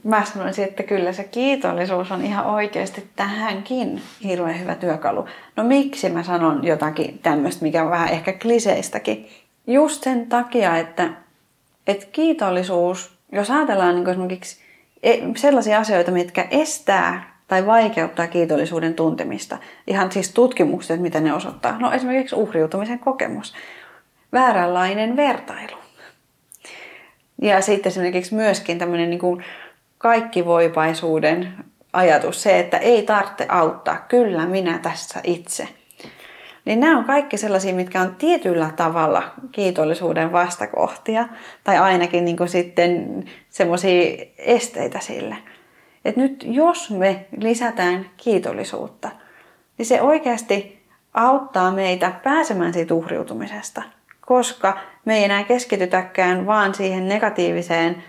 mä 0.05 0.25
sanoisin, 0.25 0.65
että 0.65 0.83
kyllä 0.83 1.13
se 1.13 1.25
kiitollisuus 1.25 2.13
on 2.13 2.25
ihan 2.25 2.47
oikeasti 2.47 3.11
tähänkin 3.17 4.03
hirveän 4.25 4.61
hyvä 4.61 4.75
työkalu. 4.75 5.27
No 5.57 5.65
miksi 5.65 6.11
mä 6.11 6.23
sanon 6.23 6.65
jotakin 6.65 7.19
tämmöistä, 7.19 7.63
mikä 7.63 7.85
on 7.85 7.91
vähän 7.91 8.09
ehkä 8.09 8.33
kliseistäkin? 8.33 9.29
Just 9.67 10.03
sen 10.03 10.27
takia, 10.27 10.77
että, 10.77 11.11
että 11.87 12.07
kiitollisuus, 12.13 13.17
jos 13.33 13.51
ajatellaan 13.51 13.95
niin 13.95 14.09
esimerkiksi 14.09 14.61
e, 15.03 15.19
sellaisia 15.37 15.79
asioita, 15.79 16.11
mitkä 16.11 16.47
estää 16.51 17.37
tai 17.49 17.67
vaikeuttaa 17.67 18.27
kiitollisuuden 18.27 18.95
tuntemista, 18.95 19.59
ihan 19.87 20.13
siis 20.13 20.31
tutkimukset, 20.31 21.01
mitä 21.01 21.21
ne 21.21 21.33
osoittaa. 21.33 21.79
No 21.79 21.93
esimerkiksi 21.93 22.37
uhriutumisen 22.37 22.99
kokemus, 22.99 23.55
vääränlainen 24.33 25.17
vertailu. 25.17 25.77
Ja 27.43 27.61
sitten 27.61 27.91
esimerkiksi 27.91 28.35
myöskin 28.35 28.79
tämmöinen 28.79 29.11
niin 29.11 29.21
kuin 29.21 29.45
kaikkivoipaisuuden 30.07 31.55
ajatus, 31.93 32.43
se, 32.43 32.59
että 32.59 32.79
ei 32.79 33.03
tarvitse 33.03 33.47
auttaa, 33.49 34.05
kyllä 34.09 34.47
minä 34.47 34.79
tässä 34.79 35.21
itse. 35.25 35.69
Niin 36.65 36.81
nämä 36.81 36.99
on 36.99 37.05
kaikki 37.05 37.37
sellaisia, 37.37 37.75
mitkä 37.75 38.01
on 38.01 38.15
tietyllä 38.15 38.71
tavalla 38.77 39.23
kiitollisuuden 39.53 40.33
vastakohtia, 40.33 41.29
tai 41.65 41.79
ainakin 41.79 42.25
niin 42.25 42.37
kuin 42.37 42.49
sitten 42.49 43.25
semmoisia 43.51 44.27
esteitä 44.39 45.01
sille. 45.01 45.37
Et 46.05 46.17
nyt 46.17 46.45
jos 46.49 46.91
me 46.91 47.27
lisätään 47.41 48.07
kiitollisuutta, 48.17 49.11
niin 49.79 49.87
se 49.87 50.03
oikeasti 50.03 50.83
auttaa 51.15 51.71
meitä 51.71 52.13
pääsemään 52.25 52.73
siitä 52.73 52.95
uhriutumisesta, 52.95 53.83
koska 54.27 54.79
me 55.05 55.17
ei 55.17 55.25
enää 55.25 55.45
keskitytäkään 55.45 56.47
vaan 56.47 56.75
siihen 56.75 57.09
negatiiviseen 57.09 58.03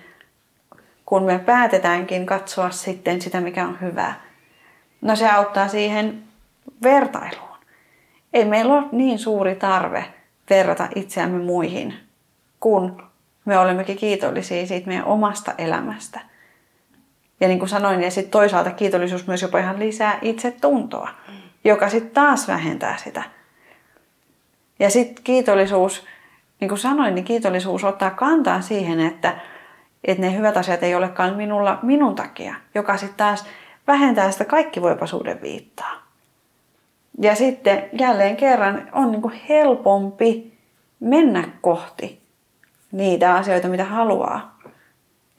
kun 1.08 1.24
me 1.24 1.40
päätetäänkin 1.40 2.26
katsoa 2.26 2.70
sitten 2.70 3.22
sitä, 3.22 3.42
mikä 3.42 3.68
on 3.68 3.82
hyvää. 3.82 4.22
No 5.02 5.16
se 5.16 5.30
auttaa 5.30 5.68
siihen 5.68 6.24
vertailuun. 6.84 7.58
Ei 8.34 8.46
meillä 8.46 8.74
ole 8.74 8.86
niin 8.92 9.20
suuri 9.20 9.56
tarve 9.56 10.06
verrata 10.50 10.88
itseämme 10.96 11.40
muihin, 11.40 11.94
kun 12.60 13.04
me 13.46 13.60
olemmekin 13.60 13.98
kiitollisia 13.98 14.68
siitä 14.68 14.88
meidän 14.88 15.06
omasta 15.06 15.54
elämästä. 15.58 16.20
Ja 17.40 17.48
niin 17.48 17.60
kuin 17.60 17.70
sanoin, 17.70 18.04
ja 18.04 18.12
sitten 18.12 18.32
toisaalta 18.32 18.72
kiitollisuus 18.72 19.28
myös 19.28 19.42
jopa 19.42 19.60
ihan 19.60 19.80
lisää 19.80 20.20
itsetuntoa, 20.22 21.10
joka 21.64 21.90
sitten 21.90 22.14
taas 22.14 22.48
vähentää 22.48 22.98
sitä. 22.98 23.24
Ja 24.80 24.90
sitten 24.90 25.24
kiitollisuus, 25.24 26.06
niin 26.60 26.70
kuin 26.70 26.80
sanoin, 26.80 27.16
niin 27.16 27.26
kiitollisuus 27.26 27.84
ottaa 27.84 28.10
kantaa 28.10 28.62
siihen, 28.62 29.00
että 29.00 29.36
että 30.08 30.22
ne 30.22 30.36
hyvät 30.36 30.58
asiat 30.58 30.84
ei 30.84 30.96
olekaan 30.96 31.36
minulla 31.36 31.80
minun 31.82 32.16
takia, 32.16 32.56
joka 32.76 32.98
sitten 32.98 33.18
taas 33.18 33.46
vähentää 33.88 34.32
sitä 34.32 34.46
kaikkivoipaisuuden 34.46 35.42
viittaa. 35.42 36.08
Ja 37.22 37.36
sitten 37.36 37.90
jälleen 38.00 38.38
kerran 38.38 38.90
on 38.92 39.12
niin 39.12 39.22
kuin 39.22 39.34
helpompi 39.50 40.58
mennä 41.00 41.44
kohti 41.62 42.22
niitä 42.92 43.36
asioita, 43.36 43.68
mitä 43.68 43.84
haluaa. 43.84 44.60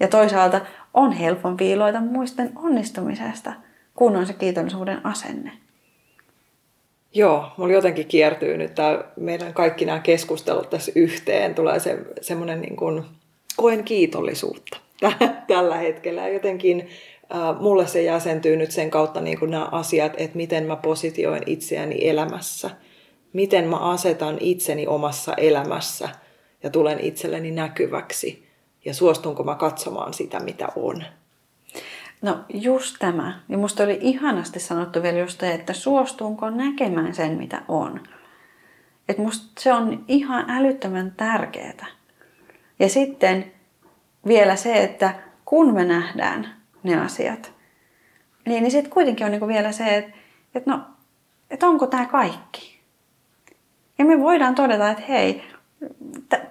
Ja 0.00 0.08
toisaalta 0.08 0.60
on 0.94 1.12
helpompi 1.12 1.70
iloita 1.70 2.00
muisten 2.00 2.52
onnistumisesta, 2.56 3.52
kun 3.94 4.16
on 4.16 4.26
se 4.26 4.32
kiitollisuuden 4.32 5.06
asenne. 5.06 5.52
Joo, 7.14 7.52
mulla 7.56 7.72
jotenkin 7.72 8.06
kiertyy 8.06 8.56
nyt 8.56 8.74
tämä 8.74 9.04
meidän 9.16 9.54
kaikki 9.54 9.84
nämä 9.84 9.98
keskustelut 9.98 10.70
tässä 10.70 10.92
yhteen. 10.94 11.54
Tulee 11.54 11.78
se, 11.78 11.98
semmoinen 12.20 12.60
niin 12.60 12.76
kuin 12.76 13.04
koen 13.58 13.84
kiitollisuutta 13.84 14.76
tällä 15.48 15.76
hetkellä. 15.76 16.28
Jotenkin 16.28 16.88
äh, 17.34 17.60
mulle 17.60 17.86
se 17.86 18.02
jäsentyy 18.02 18.56
nyt 18.56 18.70
sen 18.70 18.90
kautta 18.90 19.20
niin 19.20 19.38
kuin 19.38 19.50
nämä 19.50 19.68
asiat, 19.72 20.12
että 20.16 20.36
miten 20.36 20.64
mä 20.64 20.76
positioin 20.76 21.42
itseäni 21.46 22.08
elämässä. 22.08 22.70
Miten 23.32 23.68
mä 23.68 23.76
asetan 23.76 24.36
itseni 24.40 24.86
omassa 24.86 25.34
elämässä 25.34 26.08
ja 26.62 26.70
tulen 26.70 27.00
itselleni 27.00 27.50
näkyväksi. 27.50 28.48
Ja 28.84 28.94
suostunko 28.94 29.44
mä 29.44 29.54
katsomaan 29.54 30.14
sitä, 30.14 30.40
mitä 30.40 30.68
on. 30.76 31.04
No 32.22 32.38
just 32.54 32.96
tämä. 32.98 33.40
Ja 33.48 33.58
musta 33.58 33.82
oli 33.82 33.98
ihanasti 34.00 34.60
sanottu 34.60 35.02
vielä 35.02 35.18
just 35.18 35.38
te, 35.38 35.54
että 35.54 35.72
suostunko 35.72 36.50
näkemään 36.50 37.14
sen, 37.14 37.32
mitä 37.38 37.62
on. 37.68 38.00
Että 39.08 39.22
musta 39.22 39.60
se 39.60 39.72
on 39.72 40.04
ihan 40.08 40.50
älyttömän 40.50 41.12
tärkeää. 41.16 41.97
Ja 42.78 42.88
sitten 42.88 43.52
vielä 44.26 44.56
se, 44.56 44.82
että 44.82 45.14
kun 45.44 45.74
me 45.74 45.84
nähdään 45.84 46.56
ne 46.82 47.00
asiat, 47.00 47.52
niin, 48.46 48.62
niin 48.62 48.70
sitten 48.70 48.92
kuitenkin 48.92 49.24
on 49.24 49.30
niinku 49.30 49.48
vielä 49.48 49.72
se, 49.72 49.96
että, 49.96 50.12
että 50.54 50.70
no, 50.70 50.80
että 51.50 51.66
onko 51.66 51.86
tämä 51.86 52.06
kaikki. 52.06 52.78
Ja 53.98 54.04
me 54.04 54.20
voidaan 54.20 54.54
todeta, 54.54 54.90
että 54.90 55.04
hei, 55.08 55.44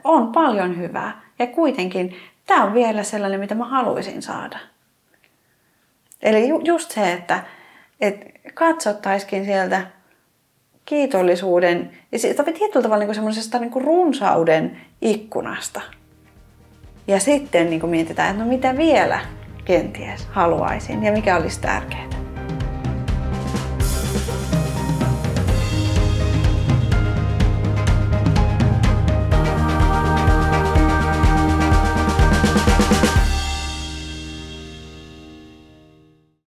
on 0.03 0.31
paljon 0.31 0.77
hyvää. 0.77 1.21
Ja 1.39 1.47
kuitenkin 1.47 2.15
tämä 2.45 2.63
on 2.63 2.73
vielä 2.73 3.03
sellainen, 3.03 3.39
mitä 3.39 3.55
mä 3.55 3.65
haluaisin 3.65 4.21
saada. 4.21 4.59
Eli 6.21 6.49
ju, 6.49 6.61
just 6.63 6.91
se, 6.91 7.13
että, 7.13 7.43
että 8.01 8.25
katsottaisikin 8.53 9.45
sieltä 9.45 9.87
kiitollisuuden 10.85 11.97
ja 12.11 12.43
tietyllä 12.43 12.83
tavalla 12.83 13.05
niin 13.05 13.15
semmoisesta 13.15 13.59
niin 13.59 13.81
runsauden 13.81 14.81
ikkunasta. 15.01 15.81
Ja 17.07 17.19
sitten 17.19 17.69
niin 17.69 17.89
mietitään, 17.89 18.29
että 18.29 18.43
no 18.43 18.49
mitä 18.49 18.77
vielä 18.77 19.19
kenties 19.65 20.27
haluaisin 20.31 21.03
ja 21.03 21.11
mikä 21.11 21.37
olisi 21.37 21.61
tärkeää. 21.61 22.26